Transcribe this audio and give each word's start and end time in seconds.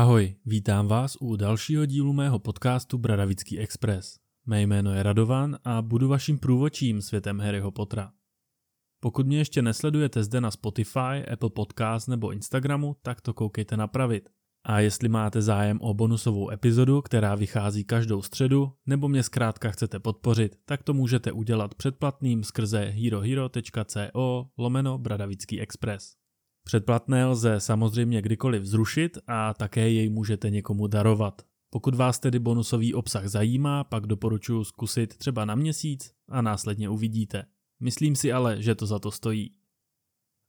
Ahoj, 0.00 0.34
vítám 0.46 0.86
vás 0.86 1.16
u 1.20 1.36
dalšího 1.36 1.86
dílu 1.86 2.12
mého 2.12 2.38
podcastu 2.38 2.98
Bradavický 2.98 3.58
Express. 3.58 4.18
Mé 4.46 4.62
jméno 4.62 4.94
je 4.94 5.02
Radovan 5.02 5.58
a 5.64 5.82
budu 5.82 6.08
vaším 6.08 6.38
průvočím 6.38 7.02
světem 7.02 7.40
Harryho 7.40 7.70
Pottera. 7.70 8.12
Pokud 9.00 9.26
mě 9.26 9.38
ještě 9.38 9.62
nesledujete 9.62 10.24
zde 10.24 10.40
na 10.40 10.50
Spotify, 10.50 11.26
Apple 11.32 11.50
Podcast 11.50 12.08
nebo 12.08 12.32
Instagramu, 12.32 12.96
tak 13.02 13.20
to 13.20 13.34
koukejte 13.34 13.76
napravit. 13.76 14.28
A 14.66 14.80
jestli 14.80 15.08
máte 15.08 15.42
zájem 15.42 15.78
o 15.80 15.94
bonusovou 15.94 16.50
epizodu, 16.50 17.02
která 17.02 17.34
vychází 17.34 17.84
každou 17.84 18.22
středu, 18.22 18.72
nebo 18.86 19.08
mě 19.08 19.22
zkrátka 19.22 19.70
chcete 19.70 19.98
podpořit, 19.98 20.56
tak 20.64 20.82
to 20.82 20.94
můžete 20.94 21.32
udělat 21.32 21.74
předplatným 21.74 22.44
skrze 22.44 22.80
herohero.co 22.80 24.50
lomeno 24.58 24.98
Bradavický 24.98 25.60
Express. 25.60 26.19
Předplatné 26.70 27.26
lze 27.26 27.60
samozřejmě 27.60 28.22
kdykoliv 28.22 28.64
zrušit 28.64 29.18
a 29.26 29.54
také 29.54 29.90
jej 29.90 30.08
můžete 30.08 30.50
někomu 30.50 30.86
darovat. 30.86 31.42
Pokud 31.70 31.94
vás 31.94 32.18
tedy 32.18 32.38
bonusový 32.38 32.94
obsah 32.94 33.26
zajímá, 33.26 33.84
pak 33.84 34.06
doporučuji 34.06 34.64
zkusit 34.64 35.16
třeba 35.16 35.44
na 35.44 35.54
měsíc 35.54 36.12
a 36.28 36.42
následně 36.42 36.88
uvidíte. 36.88 37.44
Myslím 37.80 38.16
si 38.16 38.32
ale, 38.32 38.62
že 38.62 38.74
to 38.74 38.86
za 38.86 38.98
to 38.98 39.10
stojí. 39.10 39.54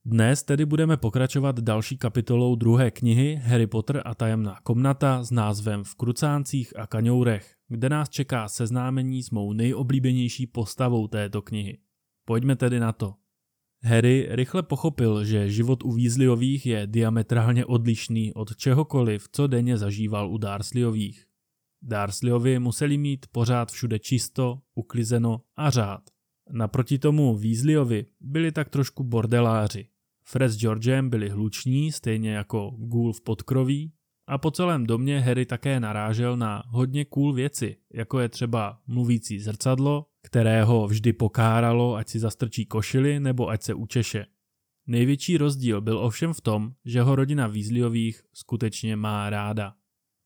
Dnes 0.06 0.44
tedy 0.44 0.66
budeme 0.66 0.98
pokračovat 0.98 1.60
další 1.60 1.98
kapitolou 1.98 2.56
druhé 2.56 2.92
knihy 2.92 3.36
Harry 3.36 3.68
Potter 3.68 4.02
a 4.06 4.16
tajemná 4.16 4.60
komnata 4.64 5.24
s 5.24 5.32
názvem 5.32 5.84
V 5.84 5.96
krucáncích 5.96 6.80
a 6.80 6.88
kaňourech, 6.88 7.56
kde 7.68 7.90
nás 7.90 8.10
čeká 8.10 8.48
seznámení 8.48 9.24
s 9.24 9.30
mou 9.30 9.54
nejoblíbenější 9.54 10.48
postavou 10.48 11.08
této 11.08 11.42
knihy. 11.42 11.78
Pojďme 12.26 12.56
tedy 12.56 12.80
na 12.80 12.92
to. 12.92 13.14
Harry 13.84 14.28
rychle 14.30 14.64
pochopil, 14.64 15.26
že 15.26 15.50
život 15.50 15.84
u 15.84 15.92
Weasleyových 15.92 16.66
je 16.66 16.88
diametrálně 16.88 17.66
odlišný 17.66 18.34
od 18.34 18.56
čehokoliv, 18.56 19.28
co 19.32 19.48
denně 19.48 19.78
zažíval 19.78 20.32
u 20.32 20.38
Dursleyových. 20.38 21.26
Dursleyovi 21.82 22.60
museli 22.60 22.98
mít 22.98 23.26
pořád 23.32 23.72
všude 23.72 24.00
čisto, 24.00 24.60
uklizeno 24.76 25.42
a 25.56 25.70
řád. 25.70 26.02
Naproti 26.52 27.00
tomu 27.00 27.38
Weasleyovi 27.38 28.06
byli 28.20 28.52
tak 28.52 28.70
trošku 28.70 29.04
bordeláři. 29.04 29.88
Fred 30.24 30.52
s 30.52 30.58
Georgem 30.58 31.10
byli 31.10 31.30
hluční, 31.30 31.92
stejně 31.92 32.32
jako 32.32 32.70
Ghoul 32.78 33.14
v 33.14 33.22
podkroví, 33.22 33.94
a 34.28 34.38
po 34.38 34.52
celém 34.52 34.86
domě 34.86 35.20
Harry 35.20 35.46
také 35.46 35.80
narážel 35.80 36.38
na 36.38 36.64
hodně 36.68 37.06
cool 37.06 37.34
věci, 37.34 37.78
jako 37.94 38.20
je 38.20 38.30
třeba 38.30 38.80
mluvící 38.88 39.40
zrcadlo, 39.40 40.06
kterého 40.24 40.88
vždy 40.88 41.14
pokáralo, 41.14 41.96
ať 41.96 42.10
si 42.10 42.20
zastrčí 42.20 42.66
košily 42.66 43.20
nebo 43.20 43.50
ať 43.50 43.64
se 43.64 43.74
učeše. 43.74 44.26
Největší 44.88 45.38
rozdíl 45.38 45.82
byl 45.82 45.98
ovšem 45.98 46.34
v 46.34 46.42
tom, 46.42 46.74
že 46.86 47.02
ho 47.02 47.16
rodina 47.16 47.48
Weasleyových 47.48 48.22
skutečně 48.34 48.96
má 48.96 49.30
ráda. 49.30 49.74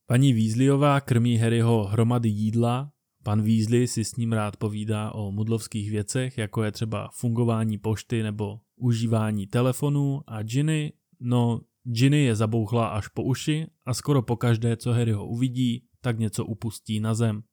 Paní 0.07 0.33
Weasleyová 0.33 1.01
krmí 1.01 1.37
Harryho 1.37 1.83
hromady 1.83 2.29
jídla, 2.29 2.91
pan 3.23 3.41
Weasley 3.41 3.87
si 3.87 4.05
s 4.05 4.15
ním 4.15 4.33
rád 4.33 4.57
povídá 4.57 5.11
o 5.11 5.31
mudlovských 5.31 5.91
věcech, 5.91 6.37
jako 6.37 6.63
je 6.63 6.71
třeba 6.71 7.09
fungování 7.13 7.77
pošty 7.77 8.23
nebo 8.23 8.59
užívání 8.75 9.47
telefonů 9.47 10.21
a 10.27 10.43
Ginny, 10.43 10.93
no 11.19 11.61
Ginny 11.87 12.23
je 12.23 12.35
zabouchla 12.35 12.87
až 12.87 13.07
po 13.07 13.23
uši 13.23 13.67
a 13.85 13.93
skoro 13.93 14.21
po 14.21 14.35
každé, 14.35 14.77
co 14.77 14.93
Harry 14.93 15.11
ho 15.11 15.27
uvidí, 15.27 15.83
tak 16.01 16.19
něco 16.19 16.45
upustí 16.45 16.99
na 16.99 17.13
zem. 17.13 17.43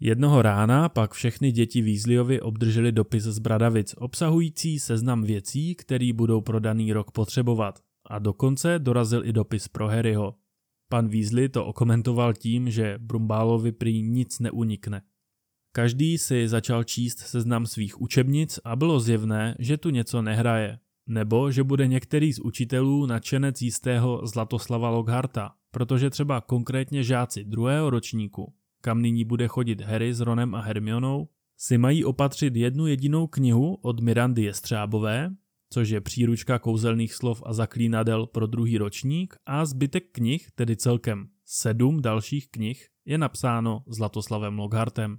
Jednoho 0.00 0.42
rána 0.42 0.88
pak 0.88 1.12
všechny 1.12 1.52
děti 1.52 1.82
Weasleyovi 1.82 2.40
obdrželi 2.40 2.92
dopis 2.92 3.22
z 3.22 3.38
Bradavic 3.38 3.94
obsahující 3.98 4.78
seznam 4.78 5.22
věcí, 5.22 5.74
který 5.74 6.12
budou 6.12 6.40
pro 6.40 6.60
daný 6.60 6.92
rok 6.92 7.10
potřebovat. 7.10 7.80
A 8.06 8.18
dokonce 8.18 8.78
dorazil 8.78 9.26
i 9.26 9.32
dopis 9.32 9.68
pro 9.68 9.88
Harryho. 9.88 10.34
Pan 10.88 11.08
Weasley 11.08 11.48
to 11.48 11.66
okomentoval 11.66 12.34
tím, 12.34 12.70
že 12.70 12.98
Brumbálovi 12.98 13.72
prý 13.72 14.02
nic 14.02 14.38
neunikne. 14.38 15.02
Každý 15.72 16.18
si 16.18 16.48
začal 16.48 16.84
číst 16.84 17.18
seznam 17.18 17.66
svých 17.66 18.00
učebnic 18.00 18.60
a 18.64 18.76
bylo 18.76 19.00
zjevné, 19.00 19.56
že 19.58 19.76
tu 19.76 19.90
něco 19.90 20.22
nehraje, 20.22 20.78
nebo 21.08 21.50
že 21.50 21.62
bude 21.62 21.86
některý 21.86 22.32
z 22.32 22.38
učitelů 22.38 23.06
nadšenec 23.06 23.62
jistého 23.62 24.26
Zlatoslava 24.26 24.90
Lockharta, 24.90 25.50
protože 25.70 26.10
třeba 26.10 26.40
konkrétně 26.40 27.02
žáci 27.02 27.44
druhého 27.44 27.90
ročníku 27.90 28.52
kam 28.80 29.02
nyní 29.02 29.24
bude 29.24 29.48
chodit 29.48 29.80
Harry 29.80 30.14
s 30.14 30.20
Ronem 30.20 30.54
a 30.54 30.60
Hermionou, 30.60 31.28
si 31.56 31.78
mají 31.78 32.04
opatřit 32.04 32.56
jednu 32.56 32.86
jedinou 32.86 33.26
knihu 33.26 33.74
od 33.74 34.00
Mirandy 34.00 34.42
Jestřábové, 34.42 35.30
což 35.70 35.88
je 35.88 36.00
příručka 36.00 36.58
kouzelných 36.58 37.14
slov 37.14 37.42
a 37.46 37.52
zaklínadel 37.52 38.26
pro 38.26 38.46
druhý 38.46 38.78
ročník 38.78 39.36
a 39.46 39.66
zbytek 39.66 40.04
knih, 40.12 40.50
tedy 40.54 40.76
celkem 40.76 41.28
sedm 41.44 42.02
dalších 42.02 42.50
knih, 42.50 42.88
je 43.04 43.18
napsáno 43.18 43.82
Zlatoslavem 43.86 44.58
Lockhartem. 44.58 45.18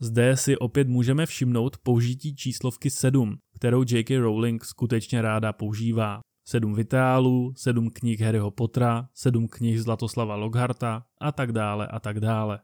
Zde 0.00 0.36
si 0.36 0.58
opět 0.58 0.88
můžeme 0.88 1.26
všimnout 1.26 1.78
použití 1.78 2.36
číslovky 2.36 2.90
7, 2.90 3.38
kterou 3.54 3.84
J.K. 3.88 4.18
Rowling 4.18 4.64
skutečně 4.64 5.22
ráda 5.22 5.52
používá. 5.52 6.20
Sedm 6.48 6.74
vitálů, 6.74 7.52
sedm 7.56 7.90
knih 7.90 8.20
Harryho 8.20 8.50
Pottera, 8.50 9.08
sedm 9.14 9.48
knih 9.48 9.82
Zlatoslava 9.82 10.36
Lockharta 10.36 11.06
a 11.20 11.32
tak 11.32 11.52
dále 11.52 11.86
a 11.86 12.00
tak 12.00 12.20
dále. 12.20 12.60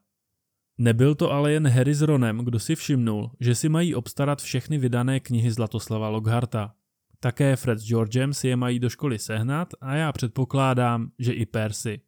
Nebyl 0.78 1.14
to 1.14 1.32
ale 1.32 1.52
jen 1.52 1.68
Harry 1.68 1.94
s 1.94 2.02
Ronem, 2.02 2.38
kdo 2.38 2.58
si 2.58 2.74
všimnul, 2.74 3.30
že 3.40 3.54
si 3.54 3.68
mají 3.68 3.94
obstarat 3.94 4.42
všechny 4.42 4.78
vydané 4.78 5.20
knihy 5.20 5.50
Zlatoslava 5.50 6.08
Lockharta. 6.08 6.74
Také 7.20 7.56
Fred 7.56 7.78
s 7.78 7.86
Georgem 7.86 8.34
si 8.34 8.48
je 8.48 8.56
mají 8.56 8.78
do 8.78 8.90
školy 8.90 9.18
sehnat 9.18 9.68
a 9.80 9.94
já 9.94 10.12
předpokládám, 10.12 11.10
že 11.18 11.32
i 11.32 11.46
Percy. 11.46 12.00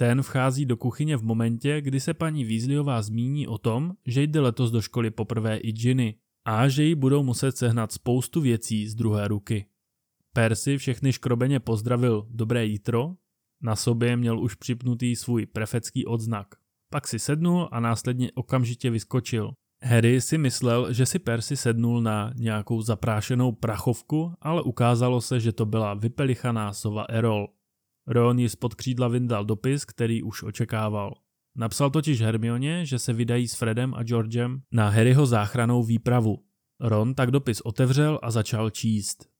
Ten 0.00 0.22
vchází 0.22 0.66
do 0.66 0.76
kuchyně 0.76 1.16
v 1.16 1.22
momentě, 1.22 1.80
kdy 1.80 2.00
se 2.00 2.14
paní 2.14 2.44
Weasleyová 2.44 3.02
zmíní 3.02 3.48
o 3.48 3.58
tom, 3.58 3.92
že 4.06 4.22
jde 4.22 4.40
letos 4.40 4.70
do 4.70 4.82
školy 4.82 5.10
poprvé 5.10 5.56
i 5.56 5.72
Ginny 5.72 6.14
a 6.44 6.68
že 6.68 6.84
jí 6.84 6.94
budou 6.94 7.22
muset 7.22 7.56
sehnat 7.56 7.92
spoustu 7.92 8.40
věcí 8.40 8.88
z 8.88 8.94
druhé 8.94 9.28
ruky. 9.28 9.66
Percy 10.32 10.78
všechny 10.78 11.12
škrobeně 11.12 11.60
pozdravil 11.60 12.26
dobré 12.30 12.66
jítro, 12.66 13.14
na 13.62 13.76
sobě 13.76 14.16
měl 14.16 14.40
už 14.40 14.54
připnutý 14.54 15.16
svůj 15.16 15.46
prefecký 15.46 16.06
odznak. 16.06 16.46
Pak 16.90 17.08
si 17.08 17.18
sednul 17.18 17.68
a 17.72 17.80
následně 17.80 18.32
okamžitě 18.34 18.90
vyskočil. 18.90 19.52
Harry 19.82 20.20
si 20.20 20.38
myslel, 20.38 20.92
že 20.92 21.06
si 21.06 21.18
Percy 21.18 21.56
sednul 21.56 22.02
na 22.02 22.32
nějakou 22.36 22.82
zaprášenou 22.82 23.52
prachovku, 23.52 24.32
ale 24.40 24.62
ukázalo 24.62 25.20
se, 25.20 25.40
že 25.40 25.52
to 25.52 25.66
byla 25.66 25.94
vypelichaná 25.94 26.72
sova 26.72 27.02
Erol. 27.08 27.48
Ron 28.06 28.38
ji 28.38 28.48
spod 28.48 28.74
křídla 28.74 29.08
vyndal 29.08 29.44
dopis, 29.44 29.84
který 29.84 30.22
už 30.22 30.42
očekával. 30.42 31.14
Napsal 31.56 31.90
totiž 31.90 32.20
Hermioně, 32.20 32.86
že 32.86 32.98
se 32.98 33.12
vydají 33.12 33.48
s 33.48 33.54
Fredem 33.54 33.94
a 33.94 34.02
Georgem 34.02 34.62
na 34.72 34.88
Harryho 34.88 35.26
záchranou 35.26 35.82
výpravu. 35.82 36.44
Ron 36.80 37.14
tak 37.14 37.30
dopis 37.30 37.60
otevřel 37.60 38.18
a 38.22 38.30
začal 38.30 38.70
číst. 38.70 39.30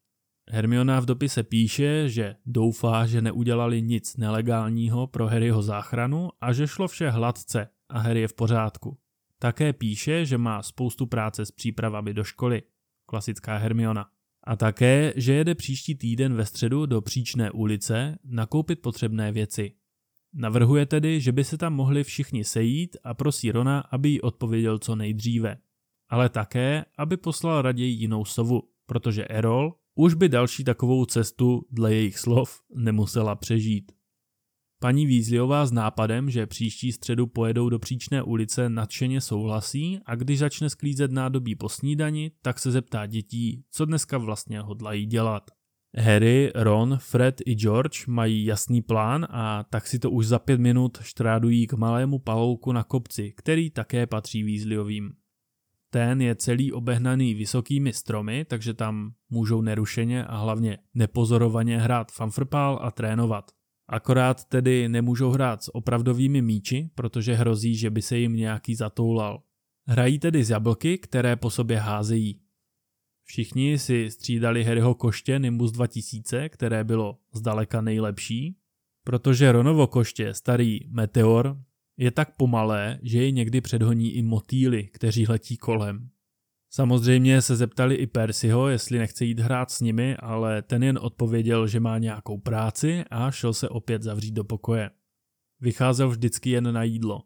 Hermiona 0.52 1.00
v 1.00 1.06
dopise 1.06 1.42
píše, 1.42 2.08
že 2.08 2.36
doufá, 2.46 3.06
že 3.06 3.22
neudělali 3.22 3.82
nic 3.82 4.16
nelegálního 4.16 5.06
pro 5.06 5.26
Harryho 5.26 5.62
záchranu 5.62 6.28
a 6.40 6.52
že 6.52 6.68
šlo 6.68 6.88
vše 6.88 7.10
hladce 7.10 7.68
a 7.88 7.98
Harry 7.98 8.20
je 8.20 8.28
v 8.28 8.34
pořádku. 8.34 8.98
Také 9.38 9.72
píše, 9.72 10.26
že 10.26 10.38
má 10.38 10.62
spoustu 10.62 11.06
práce 11.06 11.46
s 11.46 11.50
přípravami 11.50 12.14
do 12.14 12.24
školy. 12.24 12.62
Klasická 13.06 13.56
Hermiona. 13.56 14.06
A 14.44 14.56
také, 14.56 15.12
že 15.16 15.32
jede 15.32 15.54
příští 15.54 15.94
týden 15.94 16.34
ve 16.34 16.46
středu 16.46 16.86
do 16.86 17.00
Příčné 17.00 17.50
ulice 17.50 18.18
nakoupit 18.24 18.82
potřebné 18.82 19.32
věci. 19.32 19.72
Navrhuje 20.34 20.86
tedy, 20.86 21.20
že 21.20 21.32
by 21.32 21.44
se 21.44 21.58
tam 21.58 21.74
mohli 21.74 22.04
všichni 22.04 22.44
sejít 22.44 22.96
a 23.04 23.14
prosí 23.14 23.52
Rona, 23.52 23.80
aby 23.80 24.08
jí 24.08 24.20
odpověděl 24.20 24.78
co 24.78 24.96
nejdříve. 24.96 25.56
Ale 26.08 26.28
také, 26.28 26.84
aby 26.98 27.16
poslal 27.16 27.62
raději 27.62 27.92
jinou 27.92 28.24
sovu, 28.24 28.62
protože 28.86 29.24
Erol, 29.24 29.74
už 29.94 30.14
by 30.14 30.28
další 30.28 30.64
takovou 30.64 31.04
cestu, 31.04 31.66
dle 31.70 31.94
jejich 31.94 32.18
slov, 32.18 32.60
nemusela 32.74 33.36
přežít. 33.36 33.92
Paní 34.82 35.06
Vízliová 35.06 35.66
s 35.66 35.72
nápadem, 35.72 36.30
že 36.30 36.46
příští 36.46 36.92
středu 36.92 37.26
pojedou 37.26 37.68
do 37.68 37.78
příčné 37.78 38.22
ulice, 38.22 38.68
nadšeně 38.68 39.20
souhlasí 39.20 39.98
a 40.06 40.14
když 40.14 40.38
začne 40.38 40.70
sklízet 40.70 41.12
nádobí 41.12 41.54
po 41.54 41.68
snídani, 41.68 42.30
tak 42.42 42.58
se 42.58 42.70
zeptá 42.70 43.06
dětí, 43.06 43.64
co 43.70 43.84
dneska 43.84 44.18
vlastně 44.18 44.60
hodlají 44.60 45.06
dělat. 45.06 45.50
Harry, 45.96 46.52
Ron, 46.54 46.98
Fred 47.00 47.40
i 47.46 47.54
George 47.54 48.06
mají 48.06 48.44
jasný 48.44 48.82
plán 48.82 49.26
a 49.30 49.64
tak 49.70 49.86
si 49.86 49.98
to 49.98 50.10
už 50.10 50.26
za 50.26 50.38
pět 50.38 50.60
minut 50.60 50.98
štrádují 51.02 51.66
k 51.66 51.72
malému 51.72 52.18
palouku 52.18 52.72
na 52.72 52.84
kopci, 52.84 53.32
který 53.36 53.70
také 53.70 54.06
patří 54.06 54.44
Weasleyovým. 54.44 55.12
Ten 55.90 56.20
je 56.20 56.34
celý 56.34 56.72
obehnaný 56.72 57.34
vysokými 57.34 57.92
stromy, 57.92 58.44
takže 58.44 58.74
tam 58.74 59.12
můžou 59.30 59.60
nerušeně 59.60 60.24
a 60.24 60.36
hlavně 60.36 60.78
nepozorovaně 60.94 61.78
hrát 61.78 62.12
fanfrpál 62.12 62.78
a 62.82 62.90
trénovat. 62.90 63.59
Akorát 63.92 64.44
tedy 64.44 64.88
nemůžou 64.88 65.30
hrát 65.30 65.62
s 65.62 65.74
opravdovými 65.74 66.42
míči, 66.42 66.90
protože 66.94 67.34
hrozí, 67.34 67.76
že 67.76 67.90
by 67.90 68.02
se 68.02 68.18
jim 68.18 68.36
nějaký 68.36 68.74
zatoulal. 68.74 69.42
Hrají 69.88 70.18
tedy 70.18 70.44
z 70.44 70.50
jablky, 70.50 70.98
které 70.98 71.36
po 71.36 71.50
sobě 71.50 71.78
házejí. 71.78 72.40
Všichni 73.24 73.78
si 73.78 74.10
střídali 74.10 74.64
Harryho 74.64 74.94
koště 74.94 75.38
Nimbus 75.38 75.72
2000, 75.72 76.48
které 76.48 76.84
bylo 76.84 77.18
zdaleka 77.32 77.80
nejlepší, 77.80 78.56
protože 79.04 79.52
Ronovo 79.52 79.86
koště, 79.86 80.34
starý 80.34 80.80
meteor, 80.88 81.58
je 81.96 82.10
tak 82.10 82.36
pomalé, 82.36 82.98
že 83.02 83.18
jej 83.18 83.32
někdy 83.32 83.60
předhoní 83.60 84.12
i 84.12 84.22
motýly, 84.22 84.84
kteří 84.84 85.26
letí 85.28 85.56
kolem. 85.56 86.10
Samozřejmě 86.72 87.42
se 87.42 87.56
zeptali 87.56 87.94
i 87.94 88.06
Persiho, 88.06 88.68
jestli 88.68 88.98
nechce 88.98 89.24
jít 89.24 89.40
hrát 89.40 89.70
s 89.70 89.80
nimi, 89.80 90.16
ale 90.16 90.62
ten 90.62 90.82
jen 90.82 90.98
odpověděl, 91.02 91.66
že 91.66 91.80
má 91.80 91.98
nějakou 91.98 92.38
práci 92.38 93.04
a 93.10 93.30
šel 93.30 93.54
se 93.54 93.68
opět 93.68 94.02
zavřít 94.02 94.32
do 94.32 94.44
pokoje. 94.44 94.90
Vycházel 95.60 96.08
vždycky 96.08 96.50
jen 96.50 96.72
na 96.72 96.82
jídlo, 96.82 97.22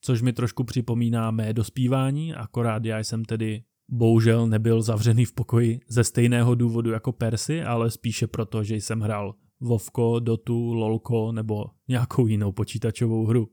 což 0.00 0.22
mi 0.22 0.32
trošku 0.32 0.64
připomíná 0.64 1.30
mé 1.30 1.52
dospívání, 1.52 2.34
akorát 2.34 2.84
já 2.84 2.98
jsem 2.98 3.24
tedy 3.24 3.64
bohužel 3.90 4.46
nebyl 4.46 4.82
zavřený 4.82 5.24
v 5.24 5.32
pokoji 5.32 5.80
ze 5.88 6.04
stejného 6.04 6.54
důvodu 6.54 6.90
jako 6.90 7.12
Persy, 7.12 7.62
ale 7.62 7.90
spíše 7.90 8.26
proto, 8.26 8.64
že 8.64 8.76
jsem 8.76 9.00
hrál 9.00 9.34
Vovko, 9.60 10.20
Dotu, 10.20 10.72
Lolko 10.72 11.32
nebo 11.32 11.64
nějakou 11.88 12.26
jinou 12.26 12.52
počítačovou 12.52 13.26
hru. 13.26 13.48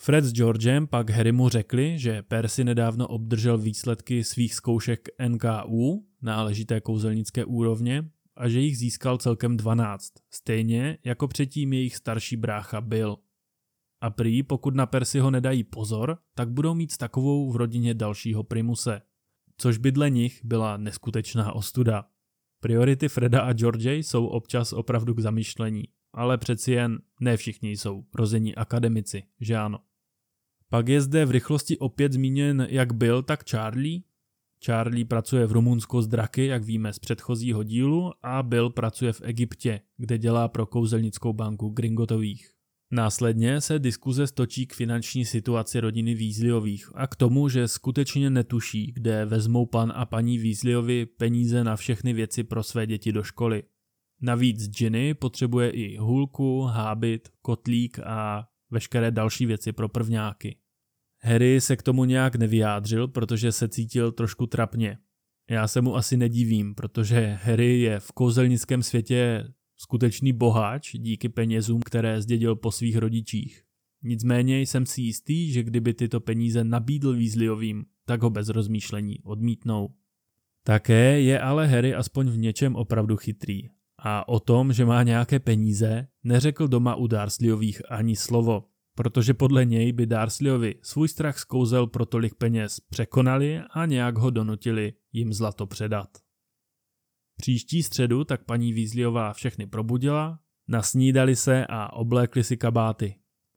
Fred 0.00 0.24
s 0.24 0.32
Georgem 0.32 0.86
pak 0.86 1.10
Harrymu 1.10 1.48
řekli, 1.48 1.98
že 1.98 2.22
Percy 2.22 2.64
nedávno 2.64 3.08
obdržel 3.08 3.58
výsledky 3.58 4.24
svých 4.24 4.54
zkoušek 4.54 5.08
NKU, 5.28 6.06
náležité 6.22 6.80
kouzelnické 6.80 7.44
úrovně, 7.44 8.10
a 8.36 8.48
že 8.48 8.60
jich 8.60 8.78
získal 8.78 9.18
celkem 9.18 9.56
12, 9.56 10.12
stejně 10.30 10.98
jako 11.04 11.28
předtím 11.28 11.72
jejich 11.72 11.96
starší 11.96 12.36
brácha 12.36 12.80
byl. 12.80 13.16
A 14.00 14.10
prý, 14.10 14.42
pokud 14.42 14.74
na 14.74 14.86
Percyho 14.86 15.30
nedají 15.30 15.64
pozor, 15.64 16.18
tak 16.34 16.50
budou 16.50 16.74
mít 16.74 16.96
takovou 16.96 17.52
v 17.52 17.56
rodině 17.56 17.94
dalšího 17.94 18.42
primuse. 18.42 19.02
Což 19.56 19.78
by 19.78 19.92
dle 19.92 20.10
nich 20.10 20.40
byla 20.44 20.76
neskutečná 20.76 21.52
ostuda. 21.52 22.04
Priority 22.60 23.08
Freda 23.08 23.40
a 23.40 23.52
George 23.52 23.86
jsou 23.86 24.26
občas 24.26 24.72
opravdu 24.72 25.14
k 25.14 25.20
zamýšlení, 25.20 25.84
ale 26.12 26.38
přeci 26.38 26.72
jen 26.72 26.98
ne 27.20 27.36
všichni 27.36 27.70
jsou 27.70 28.04
rození 28.14 28.54
akademici, 28.54 29.22
že 29.40 29.56
ano. 29.56 29.78
Pak 30.70 30.88
je 30.88 31.00
zde 31.00 31.24
v 31.24 31.30
rychlosti 31.30 31.78
opět 31.78 32.12
zmíněn 32.12 32.66
jak 32.70 32.92
Bill, 32.92 33.22
tak 33.22 33.44
Charlie. 33.50 34.00
Charlie 34.64 35.04
pracuje 35.04 35.46
v 35.46 35.52
Rumunsku 35.52 36.02
s 36.02 36.08
draky, 36.08 36.46
jak 36.46 36.64
víme 36.64 36.92
z 36.92 36.98
předchozího 36.98 37.62
dílu, 37.62 38.12
a 38.22 38.42
Bill 38.42 38.70
pracuje 38.70 39.12
v 39.12 39.22
Egyptě, 39.24 39.80
kde 39.96 40.18
dělá 40.18 40.48
pro 40.48 40.66
kouzelnickou 40.66 41.32
banku 41.32 41.68
Gringotových. 41.68 42.50
Následně 42.90 43.60
se 43.60 43.78
diskuze 43.78 44.26
stočí 44.26 44.66
k 44.66 44.74
finanční 44.74 45.24
situaci 45.24 45.80
rodiny 45.80 46.14
Weasleyových 46.14 46.90
a 46.94 47.06
k 47.06 47.16
tomu, 47.16 47.48
že 47.48 47.68
skutečně 47.68 48.30
netuší, 48.30 48.92
kde 48.92 49.24
vezmou 49.24 49.66
pan 49.66 49.92
a 49.96 50.06
paní 50.06 50.38
Weasleyovi 50.38 51.06
peníze 51.06 51.64
na 51.64 51.76
všechny 51.76 52.12
věci 52.12 52.44
pro 52.44 52.62
své 52.62 52.86
děti 52.86 53.12
do 53.12 53.22
školy. 53.22 53.62
Navíc 54.20 54.68
Ginny 54.68 55.14
potřebuje 55.14 55.70
i 55.70 55.96
hůlku, 55.96 56.62
hábit, 56.62 57.28
kotlík 57.42 57.98
a 57.98 58.48
veškeré 58.70 59.10
další 59.10 59.46
věci 59.46 59.72
pro 59.72 59.88
prvňáky. 59.88 60.56
Harry 61.22 61.60
se 61.60 61.76
k 61.76 61.82
tomu 61.82 62.04
nějak 62.04 62.36
nevyjádřil, 62.36 63.08
protože 63.08 63.52
se 63.52 63.68
cítil 63.68 64.12
trošku 64.12 64.46
trapně. 64.46 64.98
Já 65.50 65.68
se 65.68 65.80
mu 65.80 65.96
asi 65.96 66.16
nedivím, 66.16 66.74
protože 66.74 67.38
Harry 67.42 67.80
je 67.80 68.00
v 68.00 68.12
kouzelnickém 68.12 68.82
světě 68.82 69.48
skutečný 69.76 70.32
boháč 70.32 70.96
díky 70.96 71.28
penězům, 71.28 71.80
které 71.82 72.22
zdědil 72.22 72.56
po 72.56 72.72
svých 72.72 72.96
rodičích. 72.96 73.62
Nicméně 74.02 74.60
jsem 74.60 74.86
si 74.86 75.02
jistý, 75.02 75.52
že 75.52 75.62
kdyby 75.62 75.94
tyto 75.94 76.20
peníze 76.20 76.64
nabídl 76.64 77.12
Weasleyovým, 77.12 77.84
tak 78.04 78.22
ho 78.22 78.30
bez 78.30 78.48
rozmýšlení 78.48 79.20
odmítnou. 79.22 79.88
Také 80.62 81.20
je 81.20 81.40
ale 81.40 81.66
Harry 81.66 81.94
aspoň 81.94 82.30
v 82.30 82.38
něčem 82.38 82.76
opravdu 82.76 83.16
chytrý 83.16 83.68
a 83.98 84.28
o 84.28 84.40
tom, 84.40 84.72
že 84.72 84.84
má 84.84 85.02
nějaké 85.02 85.38
peníze, 85.38 86.08
neřekl 86.24 86.68
doma 86.68 86.94
u 86.94 87.06
Darsleyových 87.06 87.90
ani 87.90 88.16
slovo, 88.16 88.64
protože 88.94 89.34
podle 89.34 89.64
něj 89.64 89.92
by 89.92 90.06
Darsleyovi 90.06 90.74
svůj 90.82 91.08
strach 91.08 91.38
z 91.38 91.44
kouzel 91.44 91.86
pro 91.86 92.06
tolik 92.06 92.34
peněz 92.34 92.80
překonali 92.80 93.60
a 93.70 93.86
nějak 93.86 94.18
ho 94.18 94.30
donutili 94.30 94.92
jim 95.12 95.32
zlato 95.32 95.66
předat. 95.66 96.08
Příští 97.36 97.82
středu 97.82 98.24
tak 98.24 98.44
paní 98.44 98.72
Weasleyová 98.72 99.32
všechny 99.32 99.66
probudila, 99.66 100.40
nasnídali 100.68 101.36
se 101.36 101.66
a 101.66 101.92
oblékli 101.92 102.44
si 102.44 102.56
kabáty. 102.56 103.14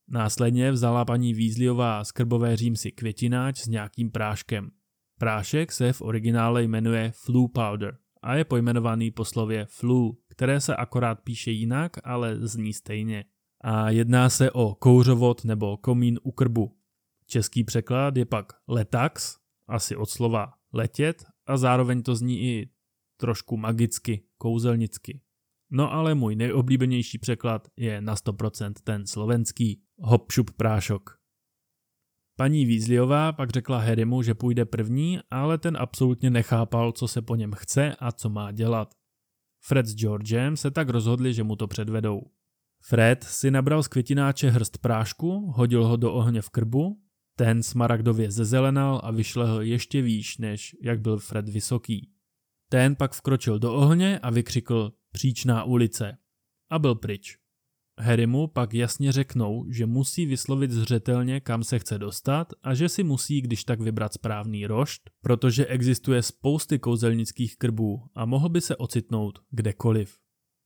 Následně 0.09 0.71
vzala 0.71 1.05
paní 1.05 1.33
Weasleyová 1.33 2.03
z 2.03 2.11
krbové 2.11 2.57
římsy 2.57 2.91
květináč 2.91 3.59
s 3.59 3.67
nějakým 3.67 4.11
práškem. 4.11 4.71
Prášek 5.19 5.71
se 5.71 5.93
v 5.93 6.01
originále 6.01 6.63
jmenuje 6.63 7.11
Flu 7.15 7.47
Powder 7.47 7.97
a 8.21 8.35
je 8.35 8.45
pojmenovaný 8.45 9.11
po 9.11 9.25
slově 9.25 9.65
flu, 9.69 10.20
které 10.41 10.61
se 10.61 10.75
akorát 10.75 11.21
píše 11.23 11.51
jinak, 11.51 11.91
ale 12.03 12.47
zní 12.47 12.73
stejně. 12.73 13.25
A 13.63 13.89
jedná 13.89 14.29
se 14.29 14.51
o 14.51 14.75
kouřovod 14.75 15.45
nebo 15.45 15.77
komín 15.77 16.19
u 16.23 16.31
krbu. 16.31 16.77
Český 17.25 17.63
překlad 17.63 18.17
je 18.17 18.25
pak 18.25 18.53
letax, 18.67 19.37
asi 19.67 19.95
od 19.95 20.09
slova 20.09 20.53
letět 20.73 21.25
a 21.45 21.57
zároveň 21.57 22.03
to 22.03 22.15
zní 22.15 22.41
i 22.41 22.69
trošku 23.17 23.57
magicky, 23.57 24.23
kouzelnicky. 24.37 25.21
No 25.71 25.93
ale 25.93 26.15
můj 26.15 26.35
nejoblíbenější 26.35 27.17
překlad 27.17 27.67
je 27.77 28.01
na 28.01 28.15
100% 28.15 28.73
ten 28.83 29.07
slovenský 29.07 29.81
hopšup 29.99 30.51
prášok. 30.51 31.19
Paní 32.37 32.65
Weasleyová 32.65 33.33
pak 33.33 33.49
řekla 33.49 33.79
Harrymu, 33.79 34.21
že 34.21 34.33
půjde 34.33 34.65
první, 34.65 35.19
ale 35.31 35.57
ten 35.57 35.77
absolutně 35.77 36.29
nechápal, 36.29 36.91
co 36.91 37.07
se 37.07 37.21
po 37.21 37.35
něm 37.35 37.51
chce 37.53 37.95
a 37.99 38.11
co 38.11 38.29
má 38.29 38.51
dělat. 38.51 39.00
Fred 39.63 39.85
s 39.85 39.95
Georgem 39.95 40.57
se 40.57 40.71
tak 40.71 40.89
rozhodli, 40.89 41.33
že 41.33 41.43
mu 41.43 41.55
to 41.55 41.67
předvedou. 41.67 42.21
Fred 42.83 43.23
si 43.23 43.51
nabral 43.51 43.83
z 43.83 43.87
květináče 43.87 44.49
hrst 44.49 44.77
prášku, 44.77 45.51
hodil 45.55 45.85
ho 45.87 45.97
do 45.97 46.13
ohně 46.13 46.41
v 46.41 46.49
krbu, 46.49 47.01
ten 47.35 47.63
smaragdově 47.63 48.31
zezelenal 48.31 49.01
a 49.03 49.11
vyšlehl 49.11 49.61
ještě 49.61 50.01
výš, 50.01 50.37
než 50.37 50.75
jak 50.81 51.01
byl 51.01 51.19
Fred 51.19 51.49
vysoký. 51.49 52.11
Ten 52.69 52.95
pak 52.95 53.13
vkročil 53.13 53.59
do 53.59 53.73
ohně 53.73 54.19
a 54.19 54.29
vykřikl 54.29 54.93
příčná 55.11 55.63
ulice 55.63 56.17
a 56.69 56.79
byl 56.79 56.95
pryč. 56.95 57.40
Harry 57.99 58.27
mu 58.27 58.47
pak 58.47 58.73
jasně 58.73 59.11
řeknou, 59.11 59.65
že 59.69 59.85
musí 59.85 60.25
vyslovit 60.25 60.71
zřetelně, 60.71 61.39
kam 61.39 61.63
se 61.63 61.79
chce 61.79 61.97
dostat 61.97 62.53
a 62.63 62.73
že 62.73 62.89
si 62.89 63.03
musí 63.03 63.41
když 63.41 63.63
tak 63.63 63.81
vybrat 63.81 64.13
správný 64.13 64.67
rošt, 64.67 65.09
protože 65.21 65.65
existuje 65.65 66.23
spousty 66.23 66.79
kouzelnických 66.79 67.57
krbů 67.57 68.03
a 68.15 68.25
mohl 68.25 68.49
by 68.49 68.61
se 68.61 68.75
ocitnout 68.75 69.39
kdekoliv. 69.51 70.17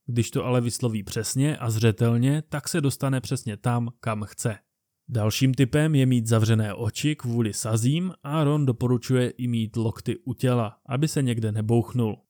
Když 0.07 0.31
to 0.31 0.45
ale 0.45 0.61
vysloví 0.61 1.03
přesně 1.03 1.57
a 1.57 1.69
zřetelně, 1.69 2.43
tak 2.49 2.69
se 2.69 2.81
dostane 2.81 3.21
přesně 3.21 3.57
tam, 3.57 3.89
kam 3.99 4.23
chce. 4.23 4.57
Dalším 5.09 5.53
typem 5.53 5.95
je 5.95 6.05
mít 6.05 6.27
zavřené 6.27 6.73
oči 6.73 7.15
kvůli 7.15 7.53
sazím 7.53 8.13
a 8.23 8.43
Ron 8.43 8.65
doporučuje 8.65 9.29
i 9.29 9.47
mít 9.47 9.75
lokty 9.75 10.17
u 10.17 10.33
těla, 10.33 10.77
aby 10.85 11.07
se 11.07 11.21
někde 11.21 11.51
nebouchnul. 11.51 12.24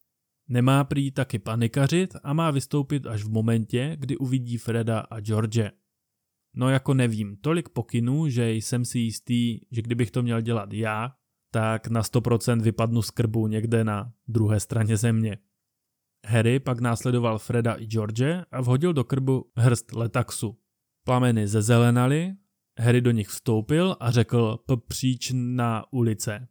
Nemá 0.48 0.84
prý 0.84 1.12
taky 1.12 1.40
panikařit 1.40 2.16
a 2.24 2.34
má 2.34 2.52
vystoupit 2.52 3.06
až 3.06 3.24
v 3.24 3.30
momentě, 3.30 3.96
kdy 4.00 4.18
uvidí 4.18 4.58
Freda 4.58 5.00
a 5.00 5.20
George. 5.20 5.72
No 6.56 6.70
jako 6.70 6.94
nevím, 6.94 7.38
tolik 7.38 7.70
pokynů, 7.70 8.30
že 8.30 8.52
jsem 8.52 8.86
si 8.86 9.00
jistý, 9.00 9.60
že 9.72 9.82
kdybych 9.82 10.12
to 10.12 10.24
měl 10.24 10.42
dělat 10.42 10.74
já, 10.74 11.16
tak 11.52 11.88
na 11.88 12.02
100% 12.02 12.62
vypadnu 12.62 13.02
z 13.02 13.12
krbu 13.12 13.48
někde 13.48 13.84
na 13.84 14.14
druhé 14.28 14.60
straně 14.60 14.98
země. 14.98 15.38
Harry 16.28 16.60
pak 16.60 16.80
následoval 16.80 17.40
Freda 17.40 17.76
i 17.76 17.86
George 17.86 18.44
a 18.52 18.62
vhodil 18.62 18.94
do 18.94 19.04
krbu 19.04 19.52
hrst 19.56 19.92
letaxu. 19.94 20.58
Plameny 21.06 21.48
zezelenaly, 21.48 22.36
Harry 22.80 23.02
do 23.02 23.12
nich 23.12 23.28
vstoupil 23.28 23.98
a 24.00 24.12
řekl 24.12 24.58
příč 24.88 25.32
na 25.36 25.94
ulice. 25.94 26.48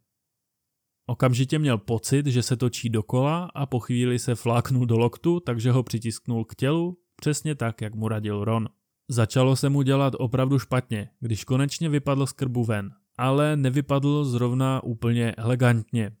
Okamžitě 1.07 1.59
měl 1.59 1.77
pocit, 1.77 2.25
že 2.25 2.43
se 2.43 2.57
točí 2.57 2.89
dokola 2.89 3.51
a 3.53 3.65
po 3.65 3.79
chvíli 3.79 4.19
se 4.19 4.35
fláknul 4.35 4.85
do 4.85 4.97
loktu, 4.97 5.39
takže 5.39 5.71
ho 5.71 5.83
přitisknul 5.83 6.45
k 6.45 6.55
tělu, 6.55 6.97
přesně 7.15 7.55
tak, 7.55 7.81
jak 7.81 7.95
mu 7.95 8.07
radil 8.07 8.45
Ron. 8.45 8.69
Začalo 9.09 9.55
se 9.55 9.69
mu 9.69 9.81
dělat 9.81 10.13
opravdu 10.17 10.59
špatně, 10.59 11.09
když 11.19 11.43
konečně 11.43 11.89
vypadl 11.89 12.25
z 12.25 12.31
krbu 12.31 12.63
ven, 12.63 12.91
ale 13.17 13.57
nevypadl 13.57 14.25
zrovna 14.25 14.83
úplně 14.83 15.31
elegantně. 15.31 16.11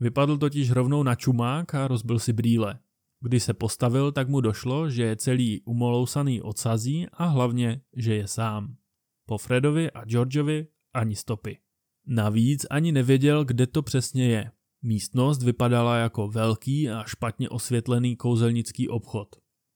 Vypadl 0.00 0.38
totiž 0.38 0.70
rovnou 0.70 1.02
na 1.02 1.14
čumák 1.14 1.74
a 1.74 1.88
rozbil 1.88 2.18
si 2.18 2.32
brýle. 2.32 2.78
Když 3.20 3.42
se 3.42 3.54
postavil, 3.54 4.12
tak 4.12 4.28
mu 4.28 4.40
došlo, 4.40 4.90
že 4.90 5.02
je 5.02 5.16
celý 5.16 5.60
umolousaný 5.64 6.42
odsazí 6.42 7.06
a 7.12 7.24
hlavně, 7.24 7.80
že 7.96 8.14
je 8.14 8.28
sám. 8.28 8.76
Po 9.26 9.38
Fredovi 9.38 9.90
a 9.90 10.04
Georgeovi 10.04 10.66
ani 10.94 11.16
stopy. 11.16 11.58
Navíc 12.06 12.66
ani 12.70 12.92
nevěděl, 12.92 13.44
kde 13.44 13.66
to 13.66 13.82
přesně 13.82 14.28
je. 14.28 14.50
Místnost 14.82 15.42
vypadala 15.42 15.96
jako 15.96 16.28
velký 16.28 16.90
a 16.90 17.04
špatně 17.04 17.48
osvětlený 17.48 18.16
kouzelnický 18.16 18.88
obchod. 18.88 19.28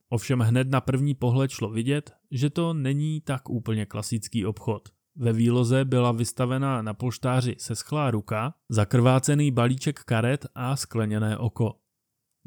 Ovšem 0.08 0.38
hned 0.38 0.70
na 0.70 0.80
první 0.80 1.14
pohled 1.14 1.50
šlo 1.50 1.70
vidět, 1.70 2.12
že 2.30 2.50
to 2.50 2.74
není 2.74 3.20
tak 3.20 3.50
úplně 3.50 3.86
klasický 3.86 4.46
obchod. 4.46 4.88
Ve 5.16 5.32
výloze 5.32 5.84
byla 5.84 6.12
vystavena 6.12 6.82
na 6.82 6.94
polštáři 6.94 7.56
seschlá 7.58 8.10
ruka, 8.10 8.54
zakrvácený 8.68 9.50
balíček 9.50 10.00
karet 10.00 10.46
a 10.54 10.76
skleněné 10.76 11.38
oko. 11.38 11.78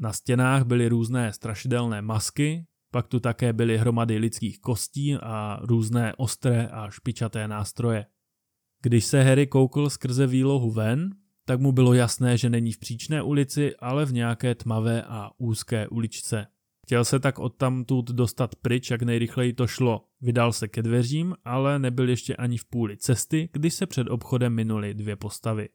Na 0.00 0.12
stěnách 0.12 0.64
byly 0.64 0.88
různé 0.88 1.32
strašidelné 1.32 2.02
masky, 2.02 2.66
Pak 2.90 3.08
tu 3.08 3.20
také 3.20 3.52
byly 3.52 3.78
hromady 3.78 4.18
lidských 4.18 4.60
kostí 4.60 5.16
a 5.16 5.60
různé 5.62 6.14
ostré 6.16 6.68
a 6.68 6.90
špičaté 6.90 7.48
nástroje. 7.48 8.06
Když 8.82 9.04
se 9.04 9.22
Harry 9.22 9.46
koukl 9.46 9.90
skrze 9.90 10.26
výlohu 10.26 10.70
ven, 10.70 11.14
tak 11.44 11.60
mu 11.60 11.72
bylo 11.72 11.94
jasné, 11.94 12.36
že 12.36 12.50
není 12.50 12.72
v 12.72 12.78
příčné 12.78 13.22
ulici, 13.22 13.76
ale 13.76 14.06
v 14.06 14.12
nějaké 14.12 14.54
tmavé 14.54 15.02
a 15.02 15.30
úzké 15.38 15.88
uličce. 15.88 16.46
Chtěl 16.86 17.04
se 17.04 17.20
tak 17.20 17.38
odtamtud 17.38 18.10
dostat 18.10 18.54
pryč, 18.54 18.90
jak 18.90 19.02
nejrychleji 19.02 19.52
to 19.52 19.66
šlo. 19.66 20.04
Vydal 20.20 20.52
se 20.52 20.68
ke 20.68 20.82
dveřím, 20.82 21.34
ale 21.44 21.78
nebyl 21.78 22.08
ještě 22.08 22.36
ani 22.36 22.58
v 22.58 22.64
půli 22.64 22.96
cesty, 22.96 23.48
když 23.52 23.74
se 23.74 23.86
před 23.86 24.08
obchodem 24.08 24.54
minuli 24.54 24.94
dvě 24.94 25.16
postavy. 25.16 25.68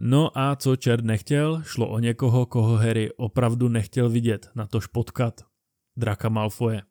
No 0.00 0.38
a 0.38 0.56
co 0.56 0.76
čert 0.76 1.04
nechtěl, 1.04 1.62
šlo 1.62 1.88
o 1.88 1.98
někoho, 1.98 2.46
koho 2.46 2.76
Harry 2.76 3.12
opravdu 3.16 3.68
nechtěl 3.68 4.08
vidět, 4.08 4.50
na 4.54 4.66
tož 4.66 4.86
potkat. 4.86 5.40
Draka 5.96 6.28
Malfoje. 6.28 6.82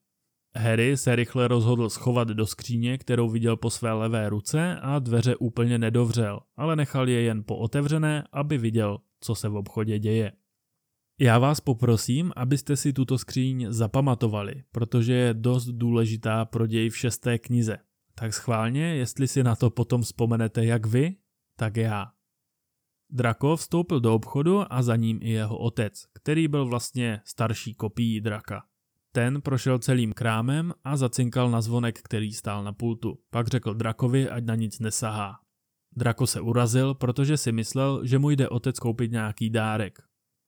Harry 0.56 0.98
se 0.98 1.16
rychle 1.16 1.48
rozhodl 1.48 1.90
schovat 1.90 2.28
do 2.28 2.46
skříně, 2.46 2.98
kterou 2.98 3.30
viděl 3.30 3.58
po 3.58 3.70
své 3.70 3.94
levé 3.94 4.30
ruce 4.30 4.80
a 4.82 5.00
dveře 5.00 5.36
úplně 5.36 5.78
nedovřel, 5.78 6.40
ale 6.58 6.76
nechal 6.76 7.10
je 7.10 7.22
jen 7.22 7.44
pootevřené, 7.44 8.24
aby 8.32 8.58
viděl, 8.58 9.00
co 9.22 9.36
se 9.36 9.50
v 9.50 9.56
obchodě 9.56 10.00
děje. 10.00 10.32
Já 11.20 11.40
vás 11.40 11.60
poprosím, 11.60 12.32
abyste 12.36 12.78
si 12.78 12.94
tuto 12.94 13.18
skříň 13.18 13.68
zapamatovali, 13.70 14.64
protože 14.72 15.14
je 15.14 15.34
dost 15.34 15.66
důležitá 15.66 16.46
pro 16.46 16.68
děj 16.68 16.90
v 16.90 16.98
šesté 16.98 17.38
knize. 17.38 17.78
Tak 18.16 18.34
schválně, 18.34 18.96
jestli 18.96 19.28
si 19.28 19.44
na 19.44 19.56
to 19.56 19.70
potom 19.70 20.02
vzpomenete 20.02 20.66
jak 20.66 20.86
vy, 20.86 21.16
tak 21.56 21.78
já. 21.78 22.12
Drako 23.10 23.56
vstoupil 23.56 24.00
do 24.00 24.14
obchodu 24.14 24.74
a 24.74 24.82
za 24.82 24.96
ním 24.96 25.20
i 25.22 25.30
jeho 25.30 25.58
otec, 25.58 26.06
který 26.14 26.48
byl 26.48 26.66
vlastně 26.66 27.22
starší 27.26 27.74
kopií 27.74 28.22
draka. 28.22 28.69
Ten 29.12 29.42
prošel 29.42 29.80
celým 29.80 30.14
krámem 30.14 30.74
a 30.84 30.98
zacinkal 30.98 31.52
na 31.52 31.62
zvonek, 31.62 32.00
který 32.02 32.34
stál 32.34 32.64
na 32.64 32.74
pultu. 32.74 33.20
Pak 33.30 33.48
řekl 33.48 33.74
Drakovi, 33.74 34.30
ať 34.30 34.44
na 34.44 34.56
nic 34.56 34.80
nesahá. 34.80 35.36
Drako 35.96 36.28
se 36.28 36.42
urazil, 36.42 36.94
protože 36.94 37.38
si 37.38 37.52
myslel, 37.52 38.06
že 38.06 38.20
mu 38.20 38.30
jde 38.30 38.50
otec 38.50 38.80
koupit 38.80 39.12
nějaký 39.12 39.50
dárek. 39.50 40.00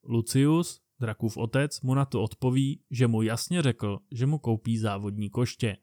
Lucius, 0.03 0.81
Drakův 1.01 1.37
otec, 1.37 1.81
mu 1.81 1.93
na 1.93 2.05
to 2.05 2.21
odpoví, 2.21 2.79
že 2.91 3.07
mu 3.07 3.21
jasně 3.21 3.61
řekl, 3.61 3.99
že 4.11 4.25
mu 4.25 4.37
koupí 4.39 4.77
závodní 4.77 5.29
koště. 5.29 5.77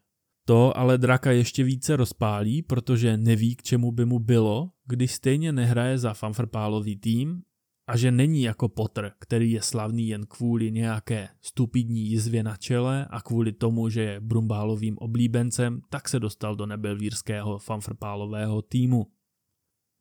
To 0.44 0.76
ale 0.76 0.98
draka 0.98 1.32
ještě 1.32 1.64
více 1.64 1.96
rozpálí, 1.96 2.62
protože 2.62 3.16
neví, 3.16 3.56
k 3.56 3.62
čemu 3.62 3.92
by 3.92 4.04
mu 4.04 4.18
bylo, 4.18 4.70
když 4.86 5.12
stejně 5.12 5.52
nehraje 5.52 5.98
za 5.98 6.14
fanfrpálový 6.14 6.96
tým 6.96 7.42
a 7.88 7.96
že 7.96 8.10
není 8.10 8.42
jako 8.42 8.68
Potter, 8.68 9.12
který 9.18 9.52
je 9.52 9.62
slavný 9.62 10.08
jen 10.08 10.26
kvůli 10.26 10.72
nějaké 10.72 11.28
stupidní 11.40 12.10
jizvě 12.10 12.42
na 12.42 12.56
čele 12.56 13.06
a 13.10 13.20
kvůli 13.20 13.52
tomu, 13.52 13.88
že 13.88 14.02
je 14.02 14.20
Brumbálovým 14.20 14.98
oblíbencem, 14.98 15.80
tak 15.90 16.08
se 16.08 16.20
dostal 16.20 16.56
do 16.56 16.66
nebelvírského 16.66 17.58
fanfrpálového 17.58 18.62
týmu. 18.62 19.06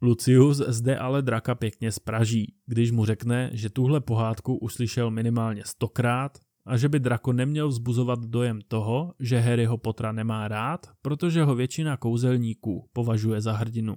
Lucius 0.01 0.57
zde 0.57 0.97
ale 0.97 1.21
draka 1.21 1.55
pěkně 1.55 1.91
spraží, 1.91 2.55
když 2.65 2.91
mu 2.91 3.05
řekne, 3.05 3.49
že 3.53 3.69
tuhle 3.69 4.01
pohádku 4.01 4.57
uslyšel 4.57 5.11
minimálně 5.11 5.61
stokrát 5.65 6.37
a 6.65 6.77
že 6.77 6.89
by 6.89 6.99
drako 6.99 7.33
neměl 7.33 7.67
vzbuzovat 7.67 8.19
dojem 8.19 8.59
toho, 8.67 9.13
že 9.19 9.39
Harryho 9.39 9.77
Pottera 9.77 10.11
nemá 10.11 10.47
rád, 10.47 10.87
protože 11.01 11.43
ho 11.43 11.55
většina 11.55 11.97
kouzelníků 11.97 12.89
považuje 12.93 13.41
za 13.41 13.53
hrdinu. 13.53 13.95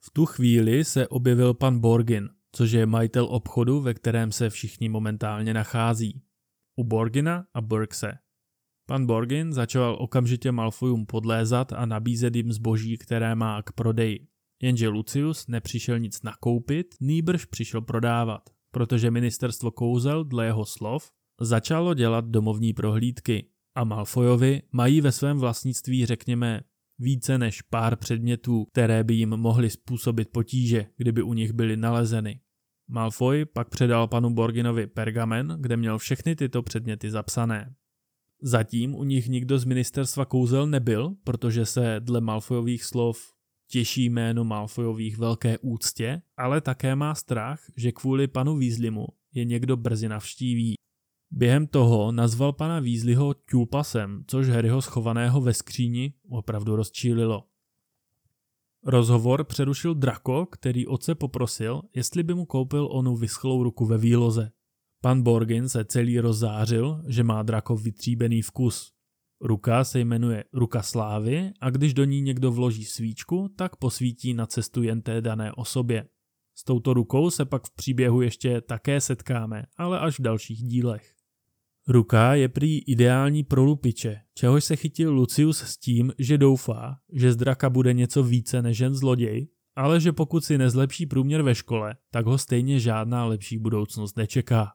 V 0.00 0.10
tu 0.10 0.26
chvíli 0.26 0.84
se 0.84 1.08
objevil 1.08 1.54
pan 1.54 1.78
Borgin, 1.78 2.28
což 2.54 2.72
je 2.72 2.86
majitel 2.86 3.26
obchodu, 3.30 3.80
ve 3.80 3.94
kterém 3.94 4.32
se 4.32 4.50
všichni 4.50 4.88
momentálně 4.88 5.54
nachází. 5.54 6.22
U 6.76 6.84
Borgina 6.84 7.46
a 7.54 7.60
Burkse. 7.60 8.12
Pan 8.86 9.06
Borgin 9.06 9.52
začal 9.52 9.96
okamžitě 10.00 10.52
Malfoyům 10.52 11.06
podlézat 11.06 11.72
a 11.72 11.86
nabízet 11.86 12.36
jim 12.36 12.52
zboží, 12.52 12.98
které 12.98 13.34
má 13.34 13.62
k 13.62 13.72
prodeji. 13.72 14.26
Jenže 14.62 14.88
Lucius 14.88 15.46
nepřišel 15.46 15.98
nic 15.98 16.22
nakoupit, 16.22 16.94
nýbrž 17.00 17.44
přišel 17.44 17.80
prodávat, 17.80 18.42
protože 18.70 19.10
ministerstvo 19.10 19.70
kouzel, 19.70 20.24
dle 20.24 20.46
jeho 20.46 20.64
slov, 20.64 21.10
začalo 21.40 21.94
dělat 21.94 22.24
domovní 22.24 22.72
prohlídky 22.72 23.48
a 23.74 23.84
Malfoyovi 23.84 24.62
mají 24.72 25.00
ve 25.00 25.12
svém 25.12 25.38
vlastnictví, 25.38 26.06
řekněme, 26.06 26.60
více 26.98 27.38
než 27.38 27.62
pár 27.62 27.96
předmětů, 27.96 28.64
které 28.64 29.04
by 29.04 29.14
jim 29.14 29.30
mohly 29.30 29.70
způsobit 29.70 30.28
potíže, 30.28 30.86
kdyby 30.96 31.22
u 31.22 31.32
nich 31.32 31.52
byly 31.52 31.76
nalezeny. 31.76 32.40
Malfoy 32.88 33.44
pak 33.44 33.68
předal 33.68 34.08
panu 34.08 34.30
Borginovi 34.30 34.86
pergamen, 34.86 35.56
kde 35.60 35.76
měl 35.76 35.98
všechny 35.98 36.36
tyto 36.36 36.62
předměty 36.62 37.10
zapsané. 37.10 37.74
Zatím 38.42 38.94
u 38.94 39.04
nich 39.04 39.28
nikdo 39.28 39.58
z 39.58 39.64
ministerstva 39.64 40.24
kouzel 40.24 40.66
nebyl, 40.66 41.14
protože 41.24 41.66
se 41.66 41.96
dle 42.00 42.20
Malfoyových 42.20 42.84
slov 42.84 43.34
těší 43.70 44.04
jméno 44.04 44.44
Malfoyových 44.44 45.18
velké 45.18 45.58
úctě, 45.58 46.22
ale 46.36 46.60
také 46.60 46.96
má 46.96 47.14
strach, 47.14 47.60
že 47.76 47.92
kvůli 47.92 48.28
panu 48.28 48.58
Weasleymu 48.58 49.06
je 49.34 49.44
někdo 49.44 49.76
brzy 49.76 50.08
navštíví. 50.08 50.74
Během 51.30 51.66
toho 51.66 52.12
nazval 52.12 52.52
pana 52.52 52.80
Weasleyho 52.80 53.34
Tulpasem, 53.34 54.24
což 54.26 54.48
Harryho 54.48 54.82
schovaného 54.82 55.40
ve 55.40 55.54
skříni 55.54 56.12
opravdu 56.28 56.76
rozčílilo. 56.76 57.44
Rozhovor 58.86 59.44
přerušil 59.44 59.94
Draco, 59.94 60.46
který 60.46 60.86
otce 60.86 61.14
poprosil, 61.14 61.82
jestli 61.94 62.22
by 62.22 62.34
mu 62.34 62.46
koupil 62.46 62.88
onu 62.90 63.16
vyschlou 63.16 63.62
ruku 63.62 63.86
ve 63.86 63.98
výloze. 63.98 64.50
Pan 65.02 65.22
Borgin 65.22 65.68
se 65.68 65.84
celý 65.84 66.20
rozzářil, 66.20 67.02
že 67.08 67.24
má 67.24 67.42
Draco 67.42 67.76
vytříbený 67.76 68.42
vkus. 68.42 68.92
Ruka 69.40 69.84
se 69.84 70.00
jmenuje 70.00 70.44
ruka 70.52 70.82
slávy 70.82 71.50
a 71.60 71.70
když 71.70 71.94
do 71.94 72.04
ní 72.04 72.20
někdo 72.20 72.52
vloží 72.52 72.84
svíčku, 72.84 73.48
tak 73.56 73.76
posvítí 73.76 74.34
na 74.34 74.46
cestu 74.46 74.82
jen 74.82 75.02
té 75.02 75.20
dané 75.20 75.52
osobě. 75.52 76.08
S 76.56 76.64
touto 76.64 76.94
rukou 76.94 77.30
se 77.30 77.44
pak 77.44 77.66
v 77.66 77.74
příběhu 77.74 78.22
ještě 78.22 78.60
také 78.60 79.00
setkáme, 79.00 79.64
ale 79.76 79.98
až 79.98 80.18
v 80.18 80.22
dalších 80.22 80.62
dílech. 80.62 81.13
Ruka 81.88 82.34
je 82.34 82.48
prý 82.48 82.78
ideální 82.78 83.44
pro 83.44 83.64
lupiče, 83.64 84.20
čehož 84.34 84.64
se 84.64 84.76
chytil 84.76 85.12
Lucius 85.12 85.58
s 85.58 85.76
tím, 85.76 86.12
že 86.18 86.38
doufá, 86.38 86.96
že 87.12 87.32
z 87.32 87.36
draka 87.36 87.70
bude 87.70 87.92
něco 87.92 88.22
více 88.22 88.62
než 88.62 88.78
jen 88.78 88.94
zloděj, 88.94 89.48
ale 89.76 90.00
že 90.00 90.12
pokud 90.12 90.44
si 90.44 90.58
nezlepší 90.58 91.06
průměr 91.06 91.42
ve 91.42 91.54
škole, 91.54 91.96
tak 92.10 92.26
ho 92.26 92.38
stejně 92.38 92.80
žádná 92.80 93.24
lepší 93.24 93.58
budoucnost 93.58 94.16
nečeká. 94.16 94.72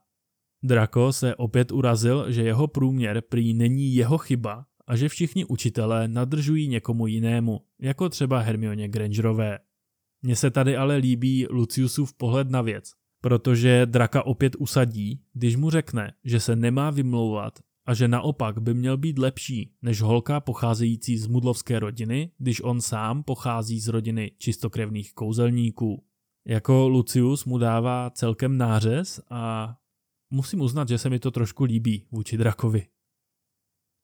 Draco 0.64 1.14
se 1.14 1.36
opět 1.36 1.72
urazil, 1.72 2.32
že 2.32 2.44
jeho 2.44 2.68
průměr 2.68 3.22
prý 3.30 3.54
není 3.54 3.96
jeho 3.96 4.18
chyba 4.18 4.66
a 4.88 4.96
že 4.96 5.10
všichni 5.10 5.46
učitelé 5.46 6.08
nadržují 6.08 6.68
někomu 6.68 7.08
jinému, 7.08 7.60
jako 7.82 8.10
třeba 8.10 8.40
Hermioně 8.40 8.88
Grangerové. 8.88 9.60
Mně 10.22 10.36
se 10.36 10.52
tady 10.52 10.78
ale 10.78 10.96
líbí 10.96 11.48
Luciusův 11.50 12.14
pohled 12.14 12.50
na 12.50 12.62
věc, 12.62 12.92
protože 13.22 13.86
Draka 13.86 14.26
opět 14.26 14.56
usadí, 14.56 15.22
když 15.34 15.56
mu 15.56 15.70
řekne, 15.70 16.14
že 16.24 16.40
se 16.40 16.56
nemá 16.56 16.90
vymlouvat 16.90 17.60
a 17.86 17.94
že 17.94 18.08
naopak 18.08 18.60
by 18.60 18.74
měl 18.74 18.98
být 18.98 19.20
lepší 19.20 19.74
než 19.82 20.02
holka 20.02 20.40
pocházející 20.40 21.18
z 21.18 21.28
mudlovské 21.28 21.80
rodiny, 21.80 22.32
když 22.38 22.62
on 22.62 22.82
sám 22.82 23.24
pochází 23.24 23.80
z 23.80 23.88
rodiny 23.88 24.32
čistokrevných 24.38 25.14
kouzelníků. 25.14 26.04
Jako 26.48 26.88
Lucius 26.88 27.46
mu 27.46 27.58
dává 27.58 28.10
celkem 28.10 28.58
nářez 28.58 29.22
a 29.30 29.76
musím 30.30 30.62
uznat, 30.62 30.88
že 30.88 30.98
se 30.98 31.10
mi 31.10 31.20
to 31.20 31.32
trošku 31.32 31.64
líbí 31.64 32.08
vůči 32.12 32.38
Drakovi. 32.38 32.88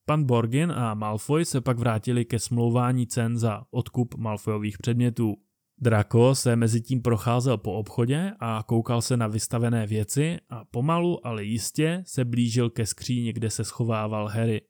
Pan 0.06 0.24
Borgin 0.24 0.72
a 0.72 0.94
Malfoy 0.94 1.46
se 1.46 1.62
pak 1.62 1.80
vrátili 1.80 2.26
ke 2.26 2.40
smlouvání 2.40 3.08
cen 3.08 3.38
za 3.38 3.64
odkup 3.72 4.16
Malfoyových 4.16 4.78
předmětů. 4.78 5.36
Draco 5.82 6.36
se 6.36 6.56
mezi 6.56 6.82
tím 6.82 7.02
procházel 7.02 7.58
po 7.58 7.74
obchodě 7.74 8.32
a 8.40 8.64
koukal 8.64 9.02
se 9.02 9.18
na 9.18 9.28
vystavené 9.28 9.88
věci 9.88 10.38
a 10.50 10.66
pomalu, 10.66 11.28
ale 11.28 11.44
jistě 11.44 12.04
se 12.06 12.26
blížil 12.26 12.70
ke 12.70 12.86
skříni, 12.86 13.34
kde 13.34 13.50
se 13.50 13.64
schovával 13.64 14.28
Harry. 14.28 14.62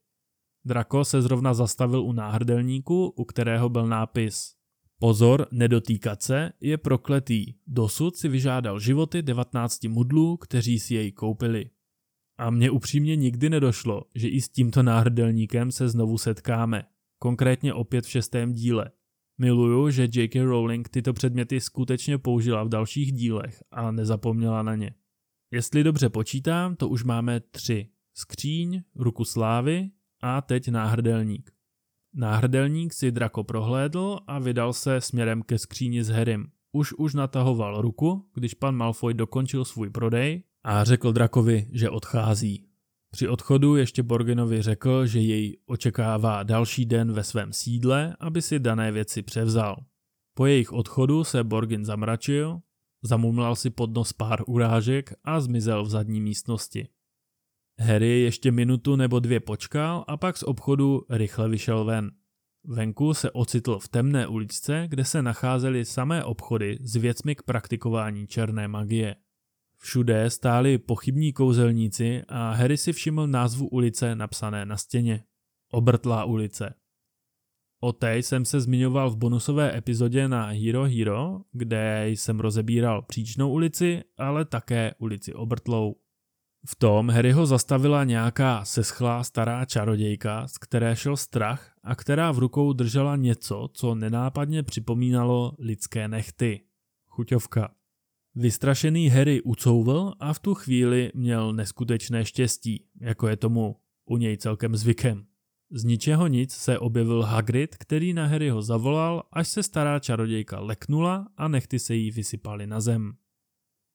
Draco 0.65 1.05
se 1.05 1.21
zrovna 1.21 1.53
zastavil 1.53 2.03
u 2.03 2.11
náhrdelníku, 2.11 3.13
u 3.17 3.25
kterého 3.25 3.69
byl 3.69 3.87
nápis 3.87 4.55
Pozor, 4.99 5.47
nedotýkat 5.51 6.21
se, 6.21 6.51
je 6.61 6.77
prokletý. 6.77 7.53
Dosud 7.67 8.15
si 8.15 8.27
vyžádal 8.27 8.79
životy 8.79 9.21
19 9.21 9.83
mudlů, 9.83 10.37
kteří 10.37 10.79
si 10.79 10.95
jej 10.95 11.11
koupili. 11.11 11.69
A 12.37 12.49
mně 12.49 12.71
upřímně 12.71 13.15
nikdy 13.15 13.49
nedošlo, 13.49 14.03
že 14.15 14.27
i 14.27 14.41
s 14.41 14.49
tímto 14.49 14.83
náhrdelníkem 14.83 15.71
se 15.71 15.89
znovu 15.89 16.17
setkáme. 16.17 16.83
Konkrétně 17.19 17.73
opět 17.73 18.05
v 18.05 18.09
šestém 18.09 18.53
díle. 18.53 18.91
Miluju, 19.37 19.89
že 19.89 20.07
J.K. 20.13 20.35
Rowling 20.41 20.89
tyto 20.89 21.13
předměty 21.13 21.59
skutečně 21.59 22.17
použila 22.17 22.63
v 22.63 22.69
dalších 22.69 23.11
dílech 23.11 23.63
a 23.71 23.91
nezapomněla 23.91 24.63
na 24.63 24.75
ně. 24.75 24.95
Jestli 25.51 25.83
dobře 25.83 26.09
počítám, 26.09 26.75
to 26.75 26.89
už 26.89 27.03
máme 27.03 27.39
tři. 27.39 27.89
Skříň, 28.13 28.83
ruku 28.95 29.25
slávy 29.25 29.89
a 30.21 30.41
teď 30.41 30.67
náhrdelník. 30.67 31.51
Náhrdelník 32.13 32.93
si 32.93 33.11
Drako 33.11 33.43
prohlédl 33.43 34.19
a 34.27 34.39
vydal 34.39 34.73
se 34.73 35.01
směrem 35.01 35.41
ke 35.41 35.57
skříni 35.57 36.03
s 36.03 36.09
Harrym. 36.09 36.47
Už 36.71 36.93
už 36.93 37.13
natahoval 37.13 37.81
ruku, 37.81 38.29
když 38.33 38.53
pan 38.53 38.75
Malfoy 38.75 39.13
dokončil 39.13 39.65
svůj 39.65 39.89
prodej 39.89 40.43
a 40.63 40.83
řekl 40.83 41.11
Drakovi, 41.11 41.67
že 41.71 41.89
odchází. 41.89 42.67
Při 43.15 43.27
odchodu 43.27 43.75
ještě 43.75 44.03
Borgenovi 44.03 44.61
řekl, 44.61 45.05
že 45.05 45.19
jej 45.19 45.57
očekává 45.65 46.43
další 46.43 46.85
den 46.85 47.11
ve 47.11 47.23
svém 47.23 47.53
sídle, 47.53 48.15
aby 48.19 48.41
si 48.41 48.59
dané 48.59 48.91
věci 48.91 49.21
převzal. 49.21 49.85
Po 50.33 50.45
jejich 50.45 50.73
odchodu 50.73 51.23
se 51.23 51.43
Borgin 51.43 51.85
zamračil, 51.85 52.59
zamumlal 53.03 53.55
si 53.55 53.69
pod 53.69 53.93
nos 53.93 54.13
pár 54.13 54.43
urážek 54.47 55.13
a 55.23 55.39
zmizel 55.39 55.83
v 55.83 55.89
zadní 55.89 56.21
místnosti. 56.21 56.87
Harry 57.79 58.19
ještě 58.19 58.51
minutu 58.51 58.95
nebo 58.95 59.19
dvě 59.19 59.39
počkal 59.39 60.05
a 60.07 60.17
pak 60.17 60.37
z 60.37 60.43
obchodu 60.43 61.05
rychle 61.09 61.49
vyšel 61.49 61.85
ven. 61.85 62.11
Venku 62.63 63.13
se 63.13 63.31
ocitl 63.31 63.79
v 63.79 63.89
temné 63.89 64.27
uličce, 64.27 64.85
kde 64.87 65.05
se 65.05 65.21
nacházely 65.21 65.85
samé 65.85 66.23
obchody 66.23 66.77
s 66.81 66.95
věcmi 66.95 67.35
k 67.35 67.43
praktikování 67.43 68.27
černé 68.27 68.67
magie. 68.67 69.15
Všude 69.85 70.29
stáli 70.29 70.77
pochybní 70.77 71.33
kouzelníci 71.33 72.21
a 72.27 72.51
Harry 72.51 72.77
si 72.77 72.93
všiml 72.93 73.27
názvu 73.27 73.67
ulice 73.67 74.15
napsané 74.15 74.65
na 74.65 74.77
stěně. 74.77 75.23
Obrtlá 75.71 76.25
ulice. 76.25 76.73
O 77.81 77.93
té 77.93 78.17
jsem 78.17 78.45
se 78.45 78.59
zmiňoval 78.59 79.09
v 79.09 79.17
bonusové 79.17 79.77
epizodě 79.77 80.27
na 80.27 80.45
Hero 80.45 80.83
Hero, 80.83 81.41
kde 81.51 82.07
jsem 82.07 82.39
rozebíral 82.39 83.01
příčnou 83.01 83.51
ulici, 83.51 84.03
ale 84.17 84.45
také 84.45 84.95
ulici 84.97 85.33
Obrtlou. 85.33 85.95
V 86.67 86.75
tom 86.75 87.09
Harryho 87.09 87.45
zastavila 87.45 88.03
nějaká 88.03 88.65
seschlá 88.65 89.23
stará 89.23 89.65
čarodějka, 89.65 90.47
z 90.47 90.57
které 90.57 90.95
šel 90.95 91.17
strach 91.17 91.73
a 91.83 91.95
která 91.95 92.31
v 92.31 92.39
rukou 92.39 92.73
držela 92.73 93.15
něco, 93.15 93.69
co 93.73 93.95
nenápadně 93.95 94.63
připomínalo 94.63 95.55
lidské 95.59 96.07
nechty. 96.07 96.61
Chuťovka. 97.07 97.84
Vystrašený 98.37 99.09
Harry 99.09 99.41
ucouvl 99.41 100.13
a 100.19 100.33
v 100.33 100.39
tu 100.39 100.53
chvíli 100.53 101.11
měl 101.15 101.53
neskutečné 101.53 102.25
štěstí, 102.25 102.85
jako 103.01 103.27
je 103.27 103.37
tomu 103.37 103.75
u 104.05 104.17
něj 104.17 104.37
celkem 104.37 104.75
zvykem. 104.75 105.25
Z 105.71 105.83
ničeho 105.83 106.27
nic 106.27 106.53
se 106.53 106.79
objevil 106.79 107.21
Hagrid, 107.21 107.75
který 107.75 108.13
na 108.13 108.25
Harryho 108.25 108.61
zavolal, 108.61 109.23
až 109.31 109.47
se 109.47 109.63
stará 109.63 109.99
čarodějka 109.99 110.59
leknula 110.59 111.27
a 111.37 111.47
nechty 111.47 111.79
se 111.79 111.95
jí 111.95 112.11
vysypaly 112.11 112.67
na 112.67 112.81
zem. 112.81 113.13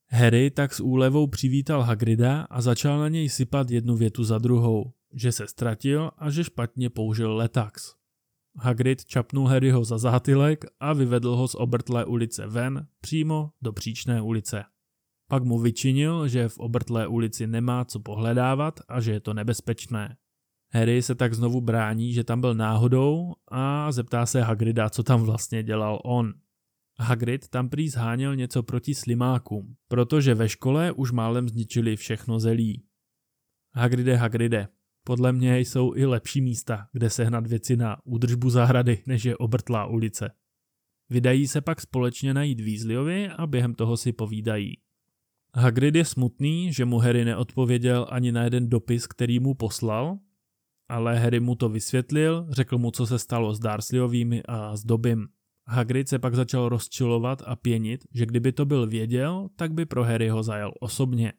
Harry 0.09 0.51
tak 0.51 0.75
s 0.75 0.81
úlevou 0.81 1.27
přivítal 1.27 1.83
Hagrida 1.83 2.43
a 2.43 2.61
začal 2.61 2.99
na 2.99 3.09
něj 3.09 3.29
sypat 3.29 3.71
jednu 3.71 3.97
větu 3.97 4.25
za 4.25 4.39
druhou, 4.39 4.93
že 5.15 5.33
se 5.33 5.47
ztratil 5.47 6.11
a 6.19 6.31
že 6.31 6.45
špatně 6.45 6.91
použil 6.91 7.37
letax. 7.37 8.00
Hagrid 8.57 9.04
čapnul 9.04 9.47
Harryho 9.47 9.85
za 9.85 9.99
zátylek 9.99 10.64
a 10.80 10.92
vyvedl 10.92 11.37
ho 11.37 11.49
z 11.49 11.54
obrtlé 11.54 12.04
ulice 12.04 12.47
ven, 12.47 12.87
přímo 13.00 13.50
do 13.62 13.73
příčné 13.73 14.23
ulice. 14.23 14.64
Pak 15.28 15.45
mu 15.45 15.59
vyčinil, 15.59 16.28
že 16.28 16.49
v 16.49 16.59
obrtlé 16.59 17.07
ulici 17.07 17.47
nemá 17.47 17.85
co 17.85 18.00
pohledávat 18.00 18.80
a 18.88 19.00
že 19.00 19.12
je 19.12 19.21
to 19.21 19.35
nebezpečné. 19.35 20.16
Harry 20.73 21.02
se 21.02 21.14
tak 21.14 21.35
znovu 21.35 21.61
brání, 21.61 22.12
že 22.12 22.25
tam 22.25 22.40
byl 22.40 22.54
náhodou 22.54 23.35
a 23.49 23.92
zeptá 23.92 24.26
se 24.26 24.42
Hagrida, 24.42 24.90
co 24.90 25.02
tam 25.02 25.23
vlastně 25.23 25.62
dělal 25.62 26.00
on. 26.04 26.35
Hagrid 26.99 27.49
tam 27.49 27.69
prý 27.69 27.88
zháněl 27.88 28.37
něco 28.37 28.62
proti 28.62 28.95
slimákům, 28.95 29.76
protože 29.88 30.35
ve 30.35 30.49
škole 30.49 30.92
už 30.92 31.12
málem 31.12 31.49
zničili 31.49 31.97
všechno 31.97 32.40
zelí. 32.40 32.85
Hagride, 33.75 34.16
Hagride, 34.16 34.69
podle 35.04 35.33
mě 35.33 35.59
jsou 35.59 35.95
i 35.95 36.07
lepší 36.07 36.40
místa, 36.40 36.87
kde 36.92 37.11
sehnat 37.11 37.47
věci 37.47 37.76
na 37.76 37.97
údržbu 38.04 38.50
zahrady, 38.50 39.02
než 39.07 39.25
je 39.25 39.37
obrtlá 39.37 39.87
ulice. 39.87 40.30
Vydají 41.11 41.47
se 41.47 41.61
pak 41.61 41.80
společně 41.80 42.35
najít 42.35 42.61
Weasleyovi 42.61 43.28
a 43.28 43.47
během 43.47 43.75
toho 43.75 43.97
si 43.97 44.12
povídají. 44.12 44.76
Hagrid 45.54 45.95
je 45.95 46.04
smutný, 46.04 46.73
že 46.73 46.84
mu 46.84 46.99
Harry 46.99 47.25
neodpověděl 47.25 48.06
ani 48.10 48.32
na 48.32 48.45
jeden 48.45 48.69
dopis, 48.69 49.06
který 49.06 49.41
mu 49.41 49.54
poslal, 49.54 50.19
ale 50.89 51.19
Harry 51.19 51.41
mu 51.41 51.54
to 51.54 51.69
vysvětlil, 51.69 52.47
řekl 52.50 52.78
mu, 52.78 52.91
co 52.91 53.06
se 53.06 53.19
stalo 53.19 53.54
s 53.54 53.58
Dursleyovými 53.58 54.43
a 54.43 54.76
s 54.76 54.84
Dobym. 54.84 55.26
Hagrid 55.67 56.08
se 56.08 56.19
pak 56.19 56.34
začal 56.34 56.69
rozčilovat 56.69 57.43
a 57.47 57.56
pěnit, 57.56 58.04
že 58.15 58.26
kdyby 58.26 58.52
to 58.52 58.65
byl 58.65 58.86
věděl, 58.86 59.49
tak 59.56 59.73
by 59.73 59.86
pro 59.86 60.04
Harryho 60.04 60.43
zajel 60.43 60.73
osobně. 60.80 61.32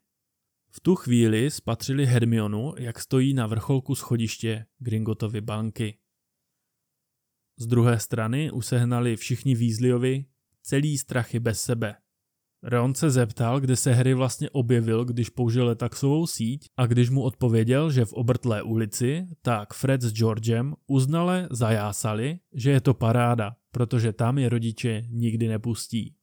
V 0.73 0.79
tu 0.79 0.95
chvíli 0.95 1.51
spatřili 1.51 2.05
Hermionu, 2.05 2.73
jak 2.77 2.99
stojí 2.99 3.33
na 3.33 3.47
vrcholku 3.47 3.95
schodiště 3.95 4.65
Gringotovy 4.79 5.41
banky. 5.41 5.97
Z 7.57 7.67
druhé 7.67 7.99
strany 7.99 8.51
usehnali 8.51 9.15
všichni 9.15 9.55
Weasleyovi 9.55 10.25
celý 10.61 10.97
strachy 10.97 11.39
bez 11.39 11.61
sebe. 11.61 11.95
Ron 12.63 12.95
se 12.95 13.09
zeptal, 13.09 13.59
kde 13.59 13.75
se 13.75 13.93
Harry 13.93 14.13
vlastně 14.13 14.49
objevil, 14.49 15.05
když 15.05 15.29
použil 15.29 15.65
letaxovou 15.65 16.27
síť 16.27 16.69
a 16.77 16.85
když 16.85 17.09
mu 17.09 17.21
odpověděl, 17.21 17.91
že 17.91 18.05
v 18.05 18.13
obrtlé 18.13 18.63
ulici, 18.63 19.27
tak 19.41 19.73
Fred 19.73 20.01
s 20.01 20.13
Georgem 20.13 20.75
uznale 20.87 21.47
zajásali, 21.51 22.39
že 22.53 22.71
je 22.71 22.81
to 22.81 22.93
paráda, 22.93 23.55
protože 23.71 24.13
tam 24.13 24.37
je 24.37 24.49
rodiče 24.49 25.03
nikdy 25.09 25.47
nepustí. 25.47 26.15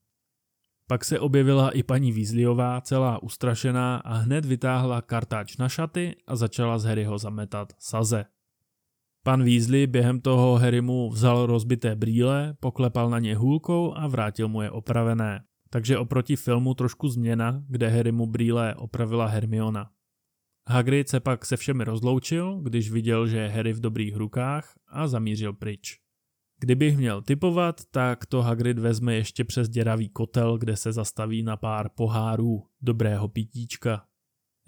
Pak 0.89 1.05
se 1.05 1.21
objevila 1.21 1.71
i 1.71 1.83
paní 1.83 2.13
Weasleyová, 2.13 2.81
celá 2.81 3.23
ustrašená 3.23 3.97
a 3.97 4.15
hned 4.15 4.45
vytáhla 4.45 5.03
kartáč 5.03 5.57
na 5.57 5.69
šaty 5.69 6.17
a 6.27 6.37
začala 6.37 6.79
z 6.79 6.85
Harryho 6.85 7.19
zametat 7.19 7.73
saze. 7.79 8.25
Pan 9.23 9.45
Weasley 9.45 9.87
během 9.87 10.21
toho 10.21 10.57
Harry 10.57 10.81
mu 10.81 11.11
vzal 11.11 11.47
rozbité 11.47 11.97
brýle, 11.97 12.55
poklepal 12.61 13.11
na 13.11 13.19
ně 13.19 13.37
hůlkou 13.37 13.95
a 13.97 14.07
vrátil 14.07 14.49
mu 14.49 14.63
je 14.63 14.71
opravené. 14.71 15.45
Takže 15.71 15.99
oproti 15.99 16.37
filmu 16.37 16.75
trošku 16.75 17.09
změna, 17.09 17.63
kde 17.69 17.89
Harry 17.89 18.13
mu 18.13 18.27
brýle 18.27 18.75
opravila 18.75 19.27
Hermiona. 19.27 19.91
Hagrid 20.69 21.09
se 21.09 21.21
pak 21.21 21.47
se 21.47 21.57
všemi 21.57 21.85
rozloučil, 21.85 22.61
když 22.63 22.91
viděl, 22.91 23.27
že 23.27 23.39
je 23.39 23.49
Harry 23.49 23.73
v 23.73 23.81
dobrých 23.81 24.17
rukách 24.17 24.73
a 24.89 25.09
zamířil 25.09 25.53
pryč. 25.53 26.08
Kdybych 26.61 26.97
měl 26.97 27.23
typovat, 27.23 27.81
tak 27.91 28.27
to 28.27 28.43
Hagrid 28.43 28.79
vezme 28.79 29.15
ještě 29.15 29.45
přes 29.45 29.69
děravý 29.69 30.09
kotel, 30.09 30.59
kde 30.59 30.77
se 30.77 30.93
zastaví 30.93 31.43
na 31.43 31.57
pár 31.57 31.89
pohárů 31.89 32.63
dobrého 32.83 33.29
pitíčka. 33.29 34.05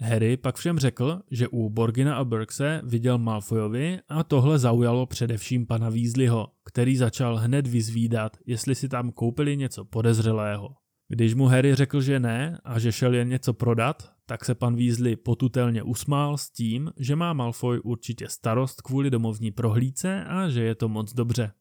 Harry 0.01 0.37
pak 0.37 0.55
všem 0.55 0.79
řekl, 0.79 1.21
že 1.31 1.47
u 1.47 1.69
Borgina 1.69 2.15
a 2.15 2.23
Burkse 2.23 2.81
viděl 2.83 3.17
Malfoyovi 3.17 3.99
a 4.09 4.23
tohle 4.23 4.59
zaujalo 4.59 5.05
především 5.05 5.65
pana 5.65 5.89
Weasleyho, 5.89 6.47
který 6.65 6.97
začal 6.97 7.37
hned 7.37 7.67
vyzvídat, 7.67 8.37
jestli 8.45 8.75
si 8.75 8.89
tam 8.89 9.11
koupili 9.11 9.57
něco 9.57 9.85
podezřelého. 9.85 10.75
Když 11.07 11.33
mu 11.33 11.45
Harry 11.45 11.75
řekl, 11.75 12.01
že 12.01 12.19
ne 12.19 12.59
a 12.63 12.79
že 12.79 12.91
šel 12.91 13.13
jen 13.13 13.29
něco 13.29 13.53
prodat, 13.53 14.11
tak 14.25 14.45
se 14.45 14.55
pan 14.55 14.75
Weasley 14.75 15.15
potutelně 15.15 15.83
usmál 15.83 16.37
s 16.37 16.51
tím, 16.51 16.91
že 16.97 17.15
má 17.15 17.33
Malfoy 17.33 17.79
určitě 17.79 18.27
starost 18.29 18.81
kvůli 18.81 19.09
domovní 19.09 19.51
prohlídce 19.51 20.23
a 20.23 20.49
že 20.49 20.63
je 20.63 20.75
to 20.75 20.89
moc 20.89 21.13
dobře. 21.13 21.51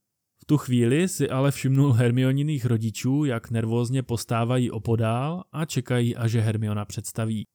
V 0.43 0.45
tu 0.45 0.57
chvíli 0.57 1.09
si 1.09 1.31
ale 1.31 1.51
všimnul 1.51 1.93
Hermioniných 1.93 2.65
rodičů, 2.65 3.25
jak 3.25 3.51
nervózně 3.51 4.03
postávají 4.03 4.71
opodál 4.71 5.45
a 5.53 5.65
čekají, 5.65 6.17
až 6.17 6.33
je 6.33 6.41
Hermiona 6.41 6.85
představí. 6.85 7.47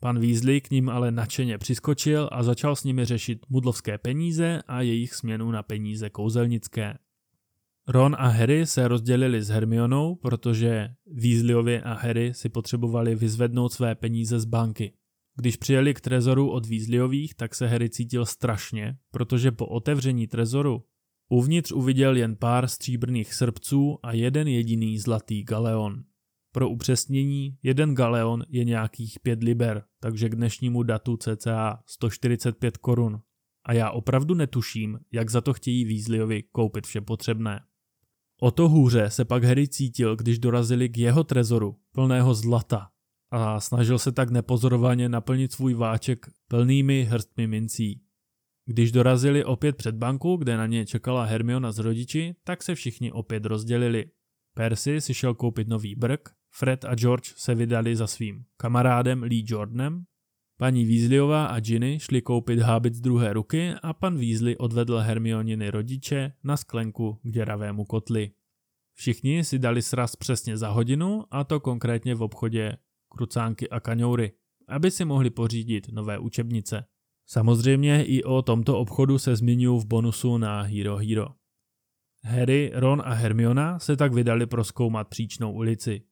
Pan 0.00 0.20
Weasley 0.20 0.60
k 0.60 0.70
ním 0.70 0.88
ale 0.88 1.10
nadšeně 1.10 1.58
přiskočil 1.58 2.28
a 2.32 2.42
začal 2.42 2.76
s 2.76 2.84
nimi 2.84 3.04
řešit 3.04 3.46
mudlovské 3.48 3.98
peníze 3.98 4.62
a 4.66 4.80
jejich 4.80 5.14
směnu 5.14 5.50
na 5.50 5.62
peníze 5.62 6.10
kouzelnické. 6.10 6.98
Ron 7.88 8.16
a 8.18 8.28
Harry 8.28 8.66
se 8.66 8.88
rozdělili 8.88 9.42
s 9.42 9.48
Hermionou, 9.48 10.14
protože 10.14 10.94
Weasleyovi 11.06 11.82
a 11.82 11.94
Harry 11.94 12.34
si 12.34 12.48
potřebovali 12.48 13.14
vyzvednout 13.14 13.72
své 13.72 13.94
peníze 13.94 14.40
z 14.40 14.44
banky. 14.44 14.92
Když 15.36 15.56
přijeli 15.56 15.94
k 15.94 16.00
trezoru 16.00 16.50
od 16.50 16.66
Weasleyových, 16.66 17.34
tak 17.34 17.54
se 17.54 17.66
Harry 17.66 17.90
cítil 17.90 18.26
strašně, 18.26 18.96
protože 19.10 19.52
po 19.52 19.66
otevření 19.66 20.26
trezoru 20.26 20.82
uvnitř 21.28 21.72
uviděl 21.72 22.16
jen 22.16 22.36
pár 22.36 22.68
stříbrných 22.68 23.34
srpců 23.34 23.98
a 24.02 24.12
jeden 24.12 24.48
jediný 24.48 24.98
zlatý 24.98 25.42
galeon. 25.42 26.02
Pro 26.52 26.68
upřesnění, 26.68 27.58
jeden 27.62 27.94
galeon 27.94 28.44
je 28.48 28.64
nějakých 28.64 29.20
5 29.20 29.42
liber, 29.42 29.84
takže 30.00 30.28
k 30.28 30.34
dnešnímu 30.34 30.82
datu 30.82 31.16
cca 31.16 31.82
145 31.86 32.76
korun. 32.76 33.20
A 33.66 33.72
já 33.72 33.90
opravdu 33.90 34.34
netuším, 34.34 34.98
jak 35.12 35.30
za 35.30 35.40
to 35.40 35.52
chtějí 35.52 35.84
Weasleyovi 35.84 36.42
koupit 36.42 36.86
vše 36.86 37.00
potřebné. 37.00 37.60
O 38.40 38.50
to 38.50 38.68
hůře 38.68 39.10
se 39.10 39.24
pak 39.24 39.44
Harry 39.44 39.68
cítil, 39.68 40.16
když 40.16 40.38
dorazili 40.38 40.88
k 40.88 40.98
jeho 40.98 41.24
trezoru, 41.24 41.76
plného 41.92 42.34
zlata, 42.34 42.88
a 43.30 43.60
snažil 43.60 43.98
se 43.98 44.12
tak 44.12 44.30
nepozorovaně 44.30 45.08
naplnit 45.08 45.52
svůj 45.52 45.74
váček 45.74 46.26
plnými 46.48 47.04
hrstmi 47.04 47.46
mincí. 47.46 48.00
Když 48.68 48.92
dorazili 48.92 49.44
opět 49.44 49.76
před 49.76 49.94
banku, 49.94 50.36
kde 50.36 50.56
na 50.56 50.66
ně 50.66 50.86
čekala 50.86 51.24
Hermiona 51.24 51.72
s 51.72 51.78
rodiči, 51.78 52.34
tak 52.44 52.62
se 52.62 52.74
všichni 52.74 53.12
opět 53.12 53.44
rozdělili. 53.44 54.04
Percy 54.54 55.00
si 55.00 55.14
šel 55.14 55.34
koupit 55.34 55.68
nový 55.68 55.94
brk, 55.94 56.28
Fred 56.50 56.84
a 56.84 56.94
George 56.94 57.32
se 57.36 57.54
vydali 57.54 57.96
za 57.96 58.06
svým 58.06 58.44
kamarádem 58.56 59.22
Lee 59.22 59.44
Jordanem, 59.46 60.04
paní 60.58 60.84
Weasleyová 60.84 61.46
a 61.46 61.60
Ginny 61.60 61.98
šli 62.00 62.22
koupit 62.22 62.58
hábit 62.58 62.94
z 62.94 63.00
druhé 63.00 63.32
ruky 63.32 63.74
a 63.82 63.92
pan 63.92 64.18
Weasley 64.18 64.56
odvedl 64.56 64.98
Hermioniny 64.98 65.70
rodiče 65.70 66.32
na 66.44 66.56
sklenku 66.56 67.20
k 67.22 67.30
děravému 67.30 67.84
kotli. 67.84 68.30
Všichni 68.94 69.44
si 69.44 69.58
dali 69.58 69.82
sraz 69.82 70.16
přesně 70.16 70.56
za 70.56 70.68
hodinu 70.68 71.24
a 71.30 71.44
to 71.44 71.60
konkrétně 71.60 72.14
v 72.14 72.22
obchodě 72.22 72.76
krucánky 73.08 73.70
a 73.70 73.80
kaňoury, 73.80 74.32
aby 74.68 74.90
si 74.90 75.04
mohli 75.04 75.30
pořídit 75.30 75.88
nové 75.92 76.18
učebnice. 76.18 76.84
Samozřejmě 77.26 78.04
i 78.04 78.22
o 78.22 78.42
tomto 78.42 78.78
obchodu 78.78 79.18
se 79.18 79.36
zmiňuji 79.36 79.80
v 79.80 79.86
bonusu 79.86 80.38
na 80.38 80.62
Hero 80.62 80.96
Hero. 80.96 81.26
Harry, 82.24 82.72
Ron 82.74 83.02
a 83.04 83.12
Hermiona 83.12 83.78
se 83.78 83.96
tak 83.96 84.14
vydali 84.14 84.46
proskoumat 84.46 85.08
příčnou 85.08 85.52
ulici. 85.52 86.02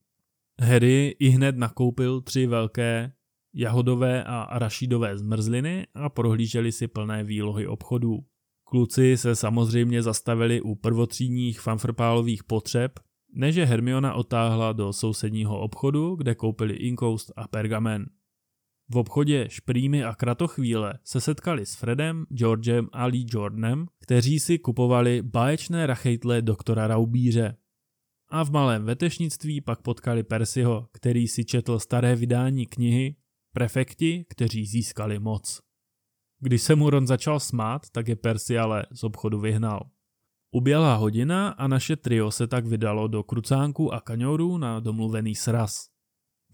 Harry 0.61 1.17
i 1.19 1.29
hned 1.29 1.57
nakoupil 1.57 2.21
tři 2.21 2.47
velké 2.47 3.13
jahodové 3.55 4.25
a 4.25 4.43
arašidové 4.43 5.19
zmrzliny 5.19 5.87
a 5.95 6.09
prohlíželi 6.09 6.73
si 6.73 6.89
plné 6.89 7.25
výlohy 7.25 7.67
obchodů. 7.67 8.19
Kluci 8.65 9.17
se 9.17 9.37
samozřejmě 9.37 10.03
zastavili 10.03 10.61
u 10.61 10.75
prvotřídních 10.75 11.61
fanfrpálových 11.61 12.45
potřeb, 12.45 13.01
než 13.35 13.57
Hermiona 13.57 14.15
otáhla 14.15 14.73
do 14.73 14.93
sousedního 14.93 15.61
obchodu, 15.61 16.15
kde 16.15 16.35
koupili 16.35 16.75
inkoust 16.75 17.33
a 17.37 17.49
pergamen. 17.49 18.07
V 18.89 18.97
obchodě 18.97 19.47
Šprýmy 19.49 20.05
a 20.05 20.15
Kratochvíle 20.15 20.99
se 21.05 21.21
setkali 21.21 21.67
s 21.67 21.75
Fredem, 21.75 22.27
Georgem 22.29 22.89
a 22.93 23.07
Lee 23.07 23.27
Jordanem, 23.29 23.87
kteří 23.99 24.41
si 24.41 24.59
kupovali 24.59 25.23
báječné 25.23 25.87
rachejtle 25.87 26.43
doktora 26.43 26.87
Raubíře. 26.87 27.57
A 28.29 28.45
v 28.45 28.51
malém 28.51 28.85
vetešnictví 28.85 29.61
pak 29.61 29.83
potkali 29.83 30.23
Persiho, 30.23 30.89
který 30.93 31.29
si 31.29 31.45
četl 31.45 31.79
staré 31.79 32.17
vydání 32.17 32.67
knihy 32.67 33.17
Prefekti, 33.53 34.25
kteří 34.29 34.67
získali 34.67 35.19
moc. 35.19 35.61
Když 36.41 36.63
se 36.63 36.75
mu 36.75 36.91
Ron 36.91 37.07
začal 37.07 37.41
smát, 37.41 37.91
tak 37.91 38.09
je 38.09 38.17
Percy 38.17 38.59
ale 38.59 38.87
z 38.93 39.05
obchodu 39.05 39.41
vyhnal. 39.41 39.91
Uběhla 40.51 40.95
hodina 40.95 41.49
a 41.49 41.69
naše 41.69 41.97
trio 41.97 42.31
se 42.31 42.47
tak 42.47 42.67
vydalo 42.67 43.09
do 43.09 43.23
krucánku 43.23 43.95
a 43.95 44.01
kaňourů 44.01 44.59
na 44.59 44.81
domluvený 44.81 45.35
sraz. 45.35 45.94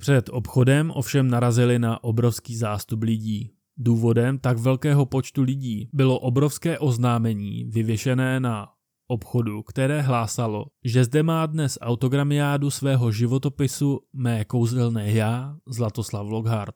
Před 0.01 0.29
obchodem 0.33 0.91
ovšem 0.95 1.31
narazili 1.31 1.79
na 1.79 2.05
obrovský 2.05 2.57
zástup 2.57 3.03
lidí. 3.03 3.51
Důvodem 3.77 4.39
tak 4.39 4.59
velkého 4.59 5.07
počtu 5.07 5.43
lidí 5.43 5.89
bylo 5.93 6.19
obrovské 6.19 6.79
oznámení 6.79 7.65
vyvěšené 7.65 8.41
na 8.41 8.69
obchodu, 9.09 9.63
které 9.63 10.01
hlásalo, 10.01 10.67
že 10.85 11.05
zde 11.05 11.23
má 11.23 11.47
dnes 11.47 11.79
autogramiádu 11.81 12.71
svého 12.71 13.13
životopisu 13.13 14.01
mé 14.13 14.45
kouzelné 14.45 15.13
já, 15.13 15.57
Zlatoslav 15.67 16.27
Lockhart. 16.27 16.75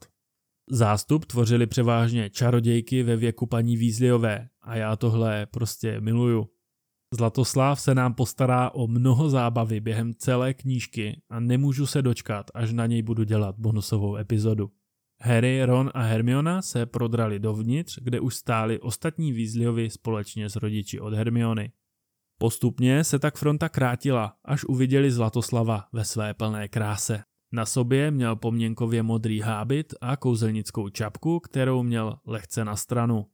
Zástup 0.71 1.25
tvořili 1.25 1.67
převážně 1.67 2.31
čarodějky 2.31 3.03
ve 3.03 3.17
věku 3.17 3.47
paní 3.47 3.77
Vízliové 3.77 4.49
a 4.63 4.77
já 4.77 4.97
tohle 4.97 5.47
prostě 5.47 6.01
miluju. 6.01 6.49
Zlatoslav 7.15 7.81
se 7.81 7.95
nám 7.95 8.15
postará 8.15 8.71
o 8.71 8.87
mnoho 8.87 9.29
zábavy 9.31 9.81
během 9.81 10.15
celé 10.15 10.55
knížky 10.55 11.21
a 11.31 11.41
nemůžu 11.41 11.87
se 11.87 12.03
dočkat, 12.03 12.51
až 12.55 12.73
na 12.73 12.87
něj 12.87 13.03
budu 13.03 13.25
dělat 13.25 13.55
bonusovou 13.59 14.17
epizodu. 14.17 14.71
Harry, 15.21 15.65
Ron 15.65 15.91
a 15.95 16.03
Hermiona 16.03 16.63
se 16.63 16.87
prodrali 16.87 17.39
dovnitř, 17.39 17.99
kde 18.03 18.21
už 18.21 18.35
stáli 18.35 18.81
ostatní 18.81 19.33
Weasleyovi 19.33 19.91
společně 19.91 20.49
s 20.49 20.57
rodiči 20.57 21.01
od 21.01 21.15
Hermiony. 21.15 21.73
Postupně 22.39 23.05
se 23.05 23.19
tak 23.19 23.37
fronta 23.37 23.69
krátila, 23.69 24.37
až 24.45 24.65
uviděli 24.65 25.11
Zlatoslava 25.11 25.85
ve 25.93 26.05
své 26.05 26.35
plné 26.35 26.69
kráse. 26.69 27.25
Na 27.53 27.67
sobě 27.67 28.11
měl 28.11 28.37
poměnkově 28.37 29.03
modrý 29.03 29.41
hábit 29.41 29.95
a 30.01 30.17
kouzelnickou 30.17 30.89
čapku, 30.89 31.41
kterou 31.41 31.83
měl 31.83 32.19
lehce 32.27 32.65
na 32.65 32.77
stranu. 32.77 33.27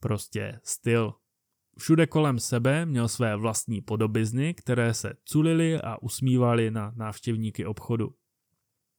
Prostě 0.00 0.60
styl. 0.64 1.14
Všude 1.78 2.06
kolem 2.06 2.38
sebe 2.38 2.86
měl 2.86 3.08
své 3.08 3.36
vlastní 3.36 3.80
podobizny, 3.80 4.54
které 4.54 4.94
se 4.94 5.12
culily 5.24 5.80
a 5.80 6.02
usmívali 6.02 6.70
na 6.70 6.92
návštěvníky 6.96 7.66
obchodu. 7.66 8.14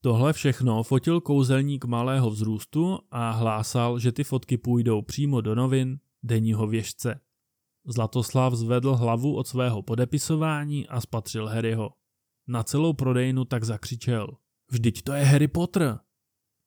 Tohle 0.03 0.34
všechno 0.34 0.84
fotil 0.84 1.21
kouzelník 1.21 1.86
malého 1.86 2.29
vzrůstu 2.29 2.99
a 3.12 3.31
hlásal, 3.31 3.99
že 3.99 4.12
ty 4.12 4.23
fotky 4.23 4.57
půjdou 4.57 5.01
přímo 5.01 5.41
do 5.41 5.55
novin 5.55 5.99
denního 6.23 6.67
věžce. 6.67 7.19
Zlatoslav 7.86 8.53
zvedl 8.53 8.95
hlavu 8.95 9.36
od 9.36 9.47
svého 9.47 9.81
podepisování 9.81 10.88
a 10.88 11.01
spatřil 11.01 11.47
Harryho. 11.47 11.93
Na 12.47 12.63
celou 12.63 12.93
prodejnu 12.93 13.45
tak 13.45 13.63
zakřičel. 13.63 14.27
Vždyť 14.71 15.01
to 15.01 15.13
je 15.13 15.23
Harry 15.23 15.47
Potter! 15.47 15.99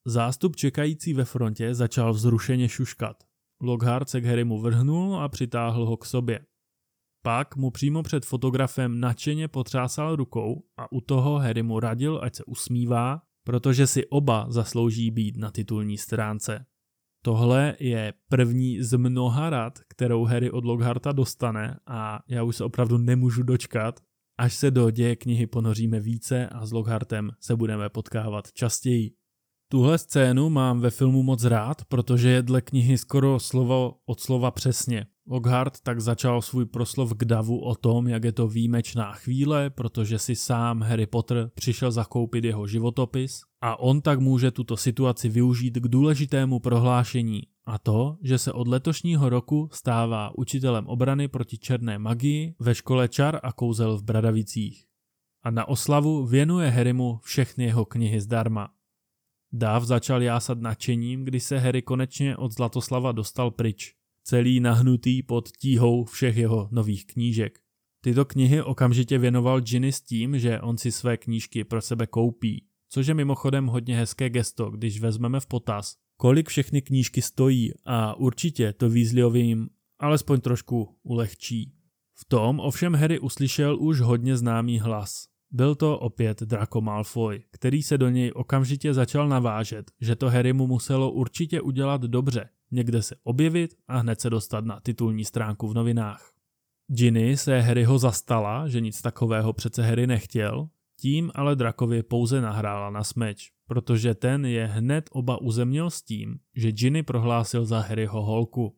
Zástup 0.07 0.57
čekající 0.57 1.15
ve 1.15 1.25
frontě 1.25 1.75
začal 1.75 2.13
vzrušeně 2.13 2.69
šuškat. 2.69 3.25
Lockhart 3.65 4.09
se 4.09 4.21
k 4.21 4.25
Harrymu 4.25 4.61
vrhnul 4.61 5.17
a 5.17 5.29
přitáhl 5.29 5.87
ho 5.87 5.97
k 5.97 6.05
sobě. 6.05 6.41
Pak 7.25 7.57
mu 7.57 7.71
přímo 7.71 8.03
před 8.03 8.25
fotografem 8.25 9.01
nadšeně 9.01 9.49
potřásal 9.49 10.17
rukou 10.17 10.65
a 10.77 10.93
u 10.93 11.01
toho 11.01 11.39
Harry 11.39 11.63
mu 11.63 11.81
radil, 11.81 12.21
ať 12.23 12.35
se 12.35 12.45
usmívá, 12.45 13.23
protože 13.45 13.87
si 13.87 14.07
oba 14.07 14.47
zaslouží 14.49 15.11
být 15.11 15.37
na 15.37 15.51
titulní 15.51 15.99
stránce. 15.99 16.67
Tohle 17.25 17.77
je 17.81 18.15
první 18.29 18.83
z 18.83 18.97
mnoha 18.99 19.51
rad, 19.51 19.79
kterou 19.89 20.25
Harry 20.25 20.51
od 20.51 20.65
Lockharta 20.65 21.13
dostane 21.13 21.79
a 21.87 22.21
já 22.29 22.43
už 22.43 22.57
se 22.57 22.65
opravdu 22.65 22.99
nemůžu 22.99 23.43
dočkat, 23.43 24.01
až 24.39 24.55
se 24.55 24.71
do 24.71 24.91
děje 24.91 25.17
knihy 25.17 25.47
ponoříme 25.47 26.01
více 26.01 26.49
a 26.49 26.67
s 26.67 26.73
Lockhartem 26.73 27.31
se 27.41 27.57
budeme 27.57 27.89
potkávat 27.89 28.53
častěji. 28.53 29.24
Tuhle 29.69 29.99
scénu 29.99 30.51
mám 30.51 30.81
ve 30.81 30.91
filmu 30.91 31.23
moc 31.23 31.45
rád, 31.45 31.85
protože 31.85 32.29
je 32.29 32.43
dle 32.43 32.61
knihy 32.61 32.99
skoro 32.99 33.41
slovo 33.41 33.95
od 34.07 34.21
slova 34.21 34.51
přesně. 34.51 35.07
Lockhart 35.27 35.81
tak 35.81 36.01
začal 36.01 36.43
svůj 36.43 36.67
proslov 36.67 37.15
k 37.15 37.25
davu 37.25 37.59
o 37.59 37.75
tom, 37.75 38.09
jak 38.09 38.25
je 38.25 38.33
to 38.33 38.49
výjimečná 38.49 39.13
chvíle, 39.13 39.71
protože 39.71 40.19
si 40.19 40.37
sám 40.37 40.83
Harry 40.83 41.07
Potter 41.07 41.51
přišel 41.55 41.91
zakoupit 41.91 42.45
jeho 42.45 42.67
životopis 42.67 43.41
a 43.61 43.81
on 43.81 44.01
tak 44.01 44.21
může 44.21 44.51
tuto 44.51 44.77
situaci 44.77 45.29
využít 45.29 45.75
k 45.75 45.89
důležitému 45.89 46.61
prohlášení 46.61 47.43
a 47.67 47.79
to, 47.79 48.17
že 48.23 48.39
se 48.39 48.53
od 48.53 48.69
letošního 48.69 49.29
roku 49.29 49.69
stává 49.73 50.39
učitelem 50.39 50.87
obrany 50.87 51.29
proti 51.29 51.59
černé 51.59 51.99
magii 51.99 52.55
ve 52.59 52.75
škole 52.75 53.09
čar 53.09 53.41
a 53.43 53.53
kouzel 53.53 53.97
v 53.97 54.03
Bradavicích. 54.03 54.85
A 55.43 55.51
na 55.51 55.69
oslavu 55.69 56.27
věnuje 56.27 56.71
Harrymu 56.71 57.19
všechny 57.23 57.65
jeho 57.65 57.85
knihy 57.85 58.21
zdarma. 58.21 58.69
Dáv 59.57 59.85
začal 59.85 60.23
jásat 60.23 60.61
nadšením, 60.61 61.25
když 61.25 61.43
se 61.43 61.59
Harry 61.59 61.83
konečně 61.83 62.37
od 62.37 62.53
Zlatoslava 62.53 63.13
dostal 63.13 63.51
pryč, 63.51 63.95
celý 64.25 64.61
nahnutý 64.61 65.23
pod 65.23 65.49
tíhou 65.49 66.05
všech 66.05 66.37
jeho 66.37 66.69
nových 66.73 67.07
knížek. 67.07 67.59
Tyto 68.01 68.25
knihy 68.25 68.63
okamžitě 68.63 69.19
věnoval 69.19 69.61
Ginny 69.61 69.93
s 69.93 70.01
tím, 70.01 70.39
že 70.39 70.61
on 70.61 70.79
si 70.79 70.93
své 70.93 71.17
knížky 71.17 71.65
pro 71.65 71.81
sebe 71.81 72.07
koupí, 72.07 72.67
což 72.89 73.07
je 73.07 73.15
mimochodem 73.15 73.67
hodně 73.67 73.97
hezké 73.97 74.31
gesto, 74.31 74.71
když 74.71 75.01
vezmeme 75.01 75.41
v 75.41 75.47
potaz, 75.47 75.97
kolik 76.17 76.49
všechny 76.49 76.83
knížky 76.83 77.23
stojí 77.23 77.73
a 77.85 78.15
určitě 78.15 78.73
to 78.73 78.91
Weasleyovým 78.91 79.69
alespoň 79.99 80.41
trošku 80.41 80.99
ulehčí. 81.03 81.73
V 82.15 82.25
tom 82.25 82.61
ovšem 82.61 82.95
Harry 82.95 83.19
uslyšel 83.19 83.77
už 83.81 84.01
hodně 84.01 84.37
známý 84.37 84.79
hlas. 84.79 85.34
Byl 85.55 85.75
to 85.75 85.99
opět 85.99 86.43
Draco 86.43 86.81
Malfoy, 86.81 87.43
který 87.51 87.83
se 87.83 87.99
do 87.99 88.09
něj 88.09 88.33
okamžitě 88.35 88.95
začal 88.95 89.29
navážet, 89.29 89.91
že 90.01 90.17
to 90.17 90.31
Harry 90.31 90.53
mu 90.53 90.67
muselo 90.67 91.11
určitě 91.11 91.61
udělat 91.61 92.01
dobře, 92.01 92.49
někde 92.71 93.03
se 93.03 93.17
objevit 93.25 93.75
a 93.89 93.99
hned 93.99 94.21
se 94.21 94.31
dostat 94.31 94.65
na 94.65 94.81
titulní 94.81 95.25
stránku 95.25 95.69
v 95.69 95.75
novinách. 95.75 96.33
Ginny 96.93 97.37
se 97.37 97.61
Harryho 97.61 97.99
zastala, 97.99 98.69
že 98.69 98.81
nic 98.81 99.03
takového 99.03 99.53
přece 99.53 99.83
Harry 99.83 100.07
nechtěl, 100.07 100.69
tím 101.01 101.31
ale 101.35 101.57
Drakovi 101.57 102.03
pouze 102.03 102.41
nahrála 102.41 102.91
na 102.91 103.05
smeč, 103.05 103.51
protože 103.67 104.15
ten 104.15 104.45
je 104.45 104.67
hned 104.67 105.09
oba 105.13 105.41
uzemnil 105.41 105.91
s 105.91 106.03
tím, 106.03 106.39
že 106.55 106.73
Ginny 106.73 107.03
prohlásil 107.03 107.65
za 107.65 107.81
Harryho 107.81 108.23
holku. 108.23 108.77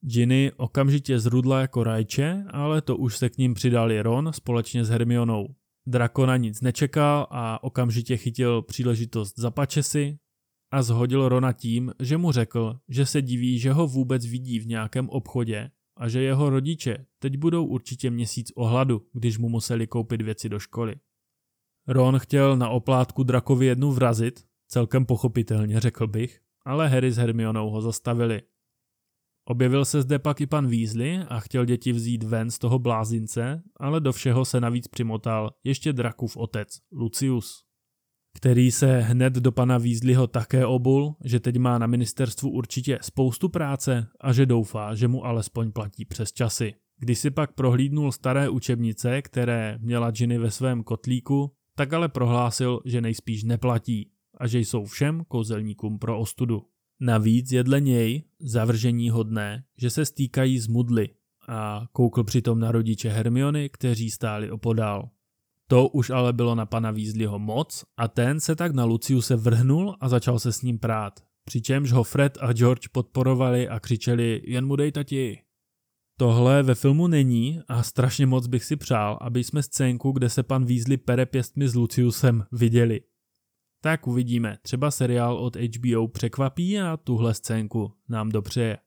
Ginny 0.00 0.52
okamžitě 0.56 1.18
zrudla 1.18 1.60
jako 1.60 1.84
rajče, 1.84 2.44
ale 2.50 2.80
to 2.82 2.96
už 2.96 3.16
se 3.16 3.28
k 3.28 3.38
ním 3.38 3.54
přidali 3.54 4.02
Ron 4.02 4.30
společně 4.32 4.84
s 4.84 4.88
Hermionou. 4.88 5.54
Drakona 5.86 6.36
nic 6.36 6.60
nečekal 6.60 7.26
a 7.30 7.64
okamžitě 7.64 8.16
chytil 8.16 8.62
příležitost 8.62 9.38
za 9.38 9.50
pačesy 9.50 10.18
a 10.70 10.82
zhodil 10.82 11.28
Rona 11.28 11.52
tím, 11.52 11.92
že 12.00 12.16
mu 12.16 12.32
řekl, 12.32 12.78
že 12.88 13.06
se 13.06 13.22
diví, 13.22 13.58
že 13.58 13.72
ho 13.72 13.86
vůbec 13.86 14.26
vidí 14.26 14.58
v 14.58 14.66
nějakém 14.66 15.08
obchodě 15.08 15.70
a 15.96 16.08
že 16.08 16.22
jeho 16.22 16.50
rodiče 16.50 17.06
teď 17.18 17.36
budou 17.36 17.66
určitě 17.66 18.10
měsíc 18.10 18.52
ohladu, 18.56 19.06
když 19.12 19.38
mu 19.38 19.48
museli 19.48 19.86
koupit 19.86 20.22
věci 20.22 20.48
do 20.48 20.58
školy. 20.58 20.94
Ron 21.88 22.18
chtěl 22.18 22.56
na 22.56 22.68
oplátku 22.68 23.22
drakovi 23.22 23.66
jednu 23.66 23.92
vrazit, 23.92 24.44
celkem 24.68 25.06
pochopitelně 25.06 25.80
řekl 25.80 26.06
bych, 26.06 26.40
ale 26.64 26.88
Harry 26.88 27.12
s 27.12 27.16
Hermionou 27.16 27.70
ho 27.70 27.80
zastavili. 27.80 28.42
Objevil 29.48 29.84
se 29.84 30.02
zde 30.02 30.18
pak 30.18 30.40
i 30.40 30.46
pan 30.46 30.66
Weasley 30.66 31.20
a 31.28 31.40
chtěl 31.40 31.64
děti 31.64 31.92
vzít 31.92 32.22
ven 32.22 32.50
z 32.50 32.58
toho 32.58 32.78
blázince, 32.78 33.62
ale 33.76 34.00
do 34.00 34.12
všeho 34.12 34.44
se 34.44 34.60
navíc 34.60 34.88
přimotal 34.88 35.50
ještě 35.64 35.92
drakův 35.92 36.36
otec, 36.36 36.68
Lucius, 36.92 37.62
který 38.36 38.70
se 38.70 39.00
hned 39.00 39.32
do 39.32 39.52
pana 39.52 39.78
Weasleyho 39.78 40.26
také 40.26 40.66
obul, 40.66 41.16
že 41.24 41.40
teď 41.40 41.56
má 41.56 41.78
na 41.78 41.86
ministerstvu 41.86 42.50
určitě 42.50 42.98
spoustu 43.02 43.48
práce 43.48 44.06
a 44.20 44.32
že 44.32 44.46
doufá, 44.46 44.94
že 44.94 45.08
mu 45.08 45.24
alespoň 45.24 45.72
platí 45.72 46.04
přes 46.04 46.32
časy. 46.32 46.74
Když 46.98 47.18
si 47.18 47.30
pak 47.30 47.52
prohlídnul 47.52 48.12
staré 48.12 48.48
učebnice, 48.48 49.22
které 49.22 49.78
měla 49.80 50.10
Ginny 50.10 50.38
ve 50.38 50.50
svém 50.50 50.82
kotlíku, 50.82 51.52
tak 51.76 51.92
ale 51.92 52.08
prohlásil, 52.08 52.80
že 52.84 53.00
nejspíš 53.00 53.44
neplatí 53.44 54.10
a 54.40 54.46
že 54.46 54.58
jsou 54.58 54.84
všem 54.84 55.24
kouzelníkům 55.28 55.98
pro 55.98 56.18
ostudu. 56.18 56.62
Navíc 57.00 57.52
je 57.52 57.64
dle 57.64 57.80
něj 57.80 58.22
zavržení 58.40 59.10
hodné, 59.10 59.64
že 59.78 59.90
se 59.90 60.04
stýkají 60.04 60.58
z 60.58 60.66
mudly 60.66 61.08
a 61.48 61.86
koukl 61.92 62.24
přitom 62.24 62.60
na 62.60 62.72
rodiče 62.72 63.08
Hermiony, 63.08 63.68
kteří 63.68 64.10
stáli 64.10 64.50
opodál. 64.50 65.10
To 65.68 65.88
už 65.88 66.10
ale 66.10 66.32
bylo 66.32 66.54
na 66.54 66.66
pana 66.66 66.90
Weasleyho 66.90 67.38
moc 67.38 67.84
a 67.96 68.08
ten 68.08 68.40
se 68.40 68.56
tak 68.56 68.74
na 68.74 68.84
Luciuse 68.84 69.36
vrhnul 69.36 69.96
a 70.00 70.08
začal 70.08 70.38
se 70.38 70.52
s 70.52 70.62
ním 70.62 70.78
prát. 70.78 71.20
Přičemž 71.44 71.92
ho 71.92 72.04
Fred 72.04 72.38
a 72.40 72.52
George 72.52 72.88
podporovali 72.88 73.68
a 73.68 73.80
křičeli 73.80 74.42
jen 74.44 74.66
mu 74.66 74.76
dej 74.76 74.92
tati. 74.92 75.38
Tohle 76.18 76.62
ve 76.62 76.74
filmu 76.74 77.06
není 77.06 77.60
a 77.68 77.82
strašně 77.82 78.26
moc 78.26 78.46
bych 78.46 78.64
si 78.64 78.76
přál, 78.76 79.18
aby 79.20 79.44
jsme 79.44 79.62
scénku, 79.62 80.12
kde 80.12 80.28
se 80.28 80.42
pan 80.42 80.64
Weasley 80.64 80.96
pere 80.96 81.26
pěstmi 81.26 81.68
s 81.68 81.74
Luciusem, 81.74 82.44
viděli. 82.52 83.00
Tak 83.86 84.06
uvidíme, 84.06 84.58
třeba 84.62 84.90
seriál 84.90 85.36
od 85.36 85.56
HBO 85.56 86.08
překvapí 86.08 86.80
a 86.80 86.96
tuhle 86.96 87.34
scénku 87.34 87.92
nám 88.08 88.28
dopřeje. 88.28 88.78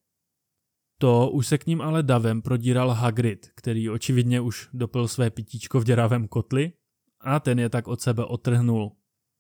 To 0.98 1.30
už 1.30 1.48
se 1.48 1.58
k 1.58 1.66
ním 1.66 1.82
ale 1.82 2.04
davem 2.04 2.42
prodíral 2.42 2.90
Hagrid, 2.90 3.52
který 3.56 3.90
očividně 3.90 4.42
už 4.42 4.70
dopil 4.74 5.08
své 5.08 5.30
pitíčko 5.30 5.80
v 5.80 5.84
děravém 5.84 6.28
kotli 6.28 6.74
a 7.22 7.40
ten 7.40 7.60
je 7.60 7.70
tak 7.70 7.88
od 7.88 8.02
sebe 8.02 8.26
otrhnul. 8.26 8.92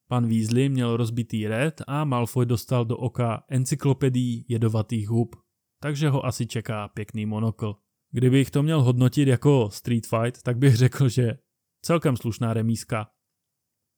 Pan 0.10 0.28
Weasley 0.30 0.70
měl 0.70 0.98
rozbitý 0.98 1.48
red 1.48 1.82
a 1.88 2.04
Malfoy 2.04 2.46
dostal 2.46 2.86
do 2.86 2.98
oka 2.98 3.44
encyklopedii 3.50 4.46
jedovatých 4.48 5.10
hub, 5.10 5.36
takže 5.82 6.10
ho 6.10 6.26
asi 6.26 6.48
čeká 6.48 6.88
pěkný 6.88 7.26
monokl. 7.26 7.76
Kdybych 8.12 8.52
to 8.52 8.64
měl 8.64 8.84
hodnotit 8.84 9.28
jako 9.28 9.70
Street 9.72 10.08
Fight, 10.08 10.42
tak 10.42 10.58
bych 10.58 10.76
řekl, 10.76 11.10
že 11.10 11.38
celkem 11.82 12.18
slušná 12.18 12.54
remíska. 12.54 13.12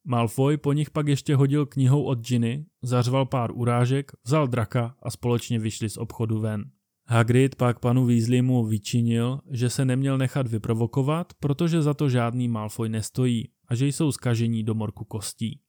Malfoy 0.04 0.56
po 0.56 0.72
nich 0.72 0.90
pak 0.90 1.08
ještě 1.08 1.36
hodil 1.36 1.66
knihou 1.66 2.02
od 2.02 2.18
Ginny, 2.18 2.66
zařval 2.82 3.26
pár 3.26 3.50
urážek, 3.54 4.12
vzal 4.24 4.48
draka 4.48 4.96
a 5.02 5.10
společně 5.10 5.58
vyšli 5.58 5.88
z 5.88 5.96
obchodu 5.96 6.40
ven. 6.40 6.64
Hagrid 7.06 7.54
pak 7.54 7.78
panu 7.78 8.06
Weasleymu 8.06 8.64
vyčinil, 8.64 9.40
že 9.50 9.70
se 9.70 9.84
neměl 9.84 10.18
nechat 10.18 10.46
vyprovokovat, 10.46 11.32
protože 11.40 11.82
za 11.82 11.94
to 11.94 12.08
žádný 12.08 12.48
Malfoy 12.48 12.88
nestojí 12.88 13.48
a 13.68 13.74
že 13.74 13.86
jsou 13.86 14.12
skažení 14.12 14.62
do 14.62 14.74
morku 14.74 15.04
kostí. 15.04 15.60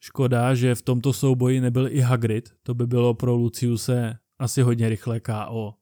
Škoda, 0.00 0.54
že 0.54 0.74
v 0.74 0.82
tomto 0.82 1.12
souboji 1.12 1.60
nebyl 1.60 1.88
i 1.88 2.00
Hagrid, 2.00 2.48
to 2.62 2.74
by 2.74 2.86
bylo 2.86 3.14
pro 3.14 3.34
Luciuse 3.34 4.18
asi 4.38 4.62
hodně 4.62 4.88
rychlé 4.88 5.20
KO. 5.20 5.74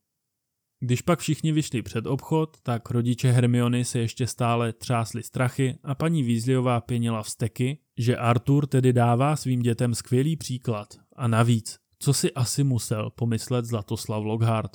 Když 0.84 1.02
pak 1.02 1.18
všichni 1.18 1.52
vyšli 1.52 1.82
před 1.82 2.06
obchod, 2.06 2.56
tak 2.62 2.90
rodiče 2.90 3.30
Hermiony 3.30 3.84
se 3.84 3.98
ještě 3.98 4.26
stále 4.26 4.72
třásli 4.72 5.22
strachy 5.22 5.78
a 5.82 5.94
paní 5.94 6.22
Weasleyová 6.22 6.80
pěnila 6.80 7.22
vsteky, 7.22 7.78
že 7.98 8.16
Arthur 8.16 8.66
tedy 8.66 8.92
dává 8.92 9.36
svým 9.36 9.62
dětem 9.62 9.94
skvělý 9.94 10.36
příklad. 10.36 10.88
A 11.16 11.28
navíc, 11.28 11.78
co 11.98 12.12
si 12.12 12.32
asi 12.32 12.64
musel 12.64 13.10
pomyslet 13.10 13.64
Zlatoslav 13.64 14.24
Lockhart. 14.24 14.70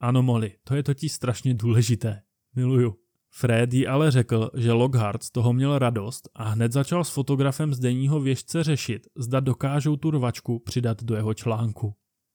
Ano, 0.00 0.22
Molly, 0.22 0.52
to 0.64 0.74
je 0.74 0.82
totiž 0.82 1.12
strašně 1.12 1.54
důležité. 1.54 2.22
Miluju. 2.56 2.94
Fred 3.30 3.74
jí 3.74 3.86
ale 3.86 4.10
řekl, 4.10 4.50
že 4.56 4.72
Lockhart 4.72 5.22
z 5.22 5.30
toho 5.30 5.52
měl 5.52 5.78
radost 5.78 6.28
a 6.34 6.44
hned 6.48 6.72
začal 6.72 7.04
s 7.04 7.10
fotografem 7.10 7.74
z 7.74 7.78
denního 7.78 8.20
věžce 8.20 8.64
řešit, 8.64 9.06
zda 9.16 9.40
dokážou 9.40 9.96
tu 9.96 10.10
rvačku 10.10 10.58
přidat 10.58 11.02
do 11.02 11.14
jeho 11.14 11.34
článku. 11.34 11.94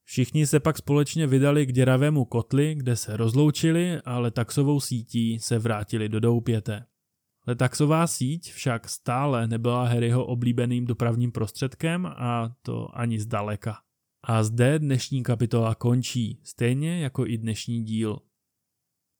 Všichni 0.10 0.48
se 0.48 0.60
pak 0.60 0.78
společně 0.78 1.28
vydali 1.28 1.66
k 1.66 1.72
děravému 1.72 2.26
kotli, 2.26 2.76
kde 2.76 2.96
se 2.96 3.18
rozloučili 3.18 4.02
a 4.06 4.20
letaxovou 4.20 4.80
sítí 4.80 5.40
se 5.40 5.60
vrátili 5.60 6.10
do 6.10 6.20
doupěte. 6.20 6.86
Letaxová 7.48 8.08
síť 8.08 8.54
však 8.54 8.90
stále 8.90 9.48
nebyla 9.48 9.88
Harryho 9.88 10.26
oblíbeným 10.26 10.86
dopravním 10.86 11.32
prostředkem 11.32 12.06
a 12.06 12.56
to 12.62 13.00
ani 13.00 13.20
zdaleka. 13.20 13.78
A 14.24 14.44
zde 14.44 14.80
dnešní 14.80 15.24
kapitola 15.24 15.76
končí, 15.76 16.42
stejně 16.44 17.00
jako 17.00 17.28
i 17.28 17.38
dnešní 17.38 17.84
díl. 17.84 18.20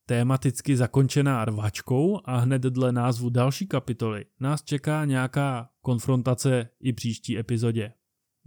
Tématicky 0.06 0.78
zakončená 0.78 1.46
rvačkou 1.46 2.20
a 2.26 2.38
hned 2.38 2.62
dle 2.62 2.92
názvu 2.92 3.30
další 3.30 3.68
kapitoly 3.68 4.26
nás 4.40 4.64
čeká 4.64 5.06
nějaká 5.06 5.70
konfrontace 5.82 6.70
i 6.80 6.94
příští 6.94 7.38
epizodě. 7.38 7.94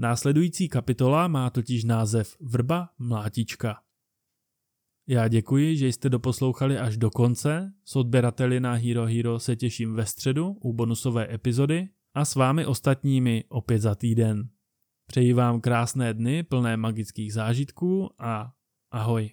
Následující 0.00 0.68
kapitola 0.68 1.28
má 1.28 1.50
totiž 1.50 1.84
název 1.84 2.36
Vrba 2.40 2.88
mlátička. 2.98 3.82
Já 5.08 5.28
děkuji, 5.28 5.76
že 5.76 5.88
jste 5.88 6.08
doposlouchali 6.08 6.78
až 6.78 6.96
do 6.96 7.10
konce. 7.10 7.72
S 7.84 7.96
odběrateli 7.96 8.60
na 8.60 8.74
Hero 8.74 9.06
Hero 9.06 9.38
se 9.38 9.56
těším 9.56 9.94
ve 9.94 10.06
středu 10.06 10.52
u 10.52 10.72
bonusové 10.72 11.34
epizody 11.34 11.88
a 12.14 12.24
s 12.24 12.34
vámi 12.34 12.66
ostatními 12.66 13.44
opět 13.48 13.78
za 13.78 13.94
týden. 13.94 14.48
Přeji 15.06 15.32
vám 15.32 15.60
krásné 15.60 16.14
dny 16.14 16.42
plné 16.42 16.76
magických 16.76 17.32
zážitků 17.32 18.10
a 18.18 18.52
ahoj. 18.90 19.30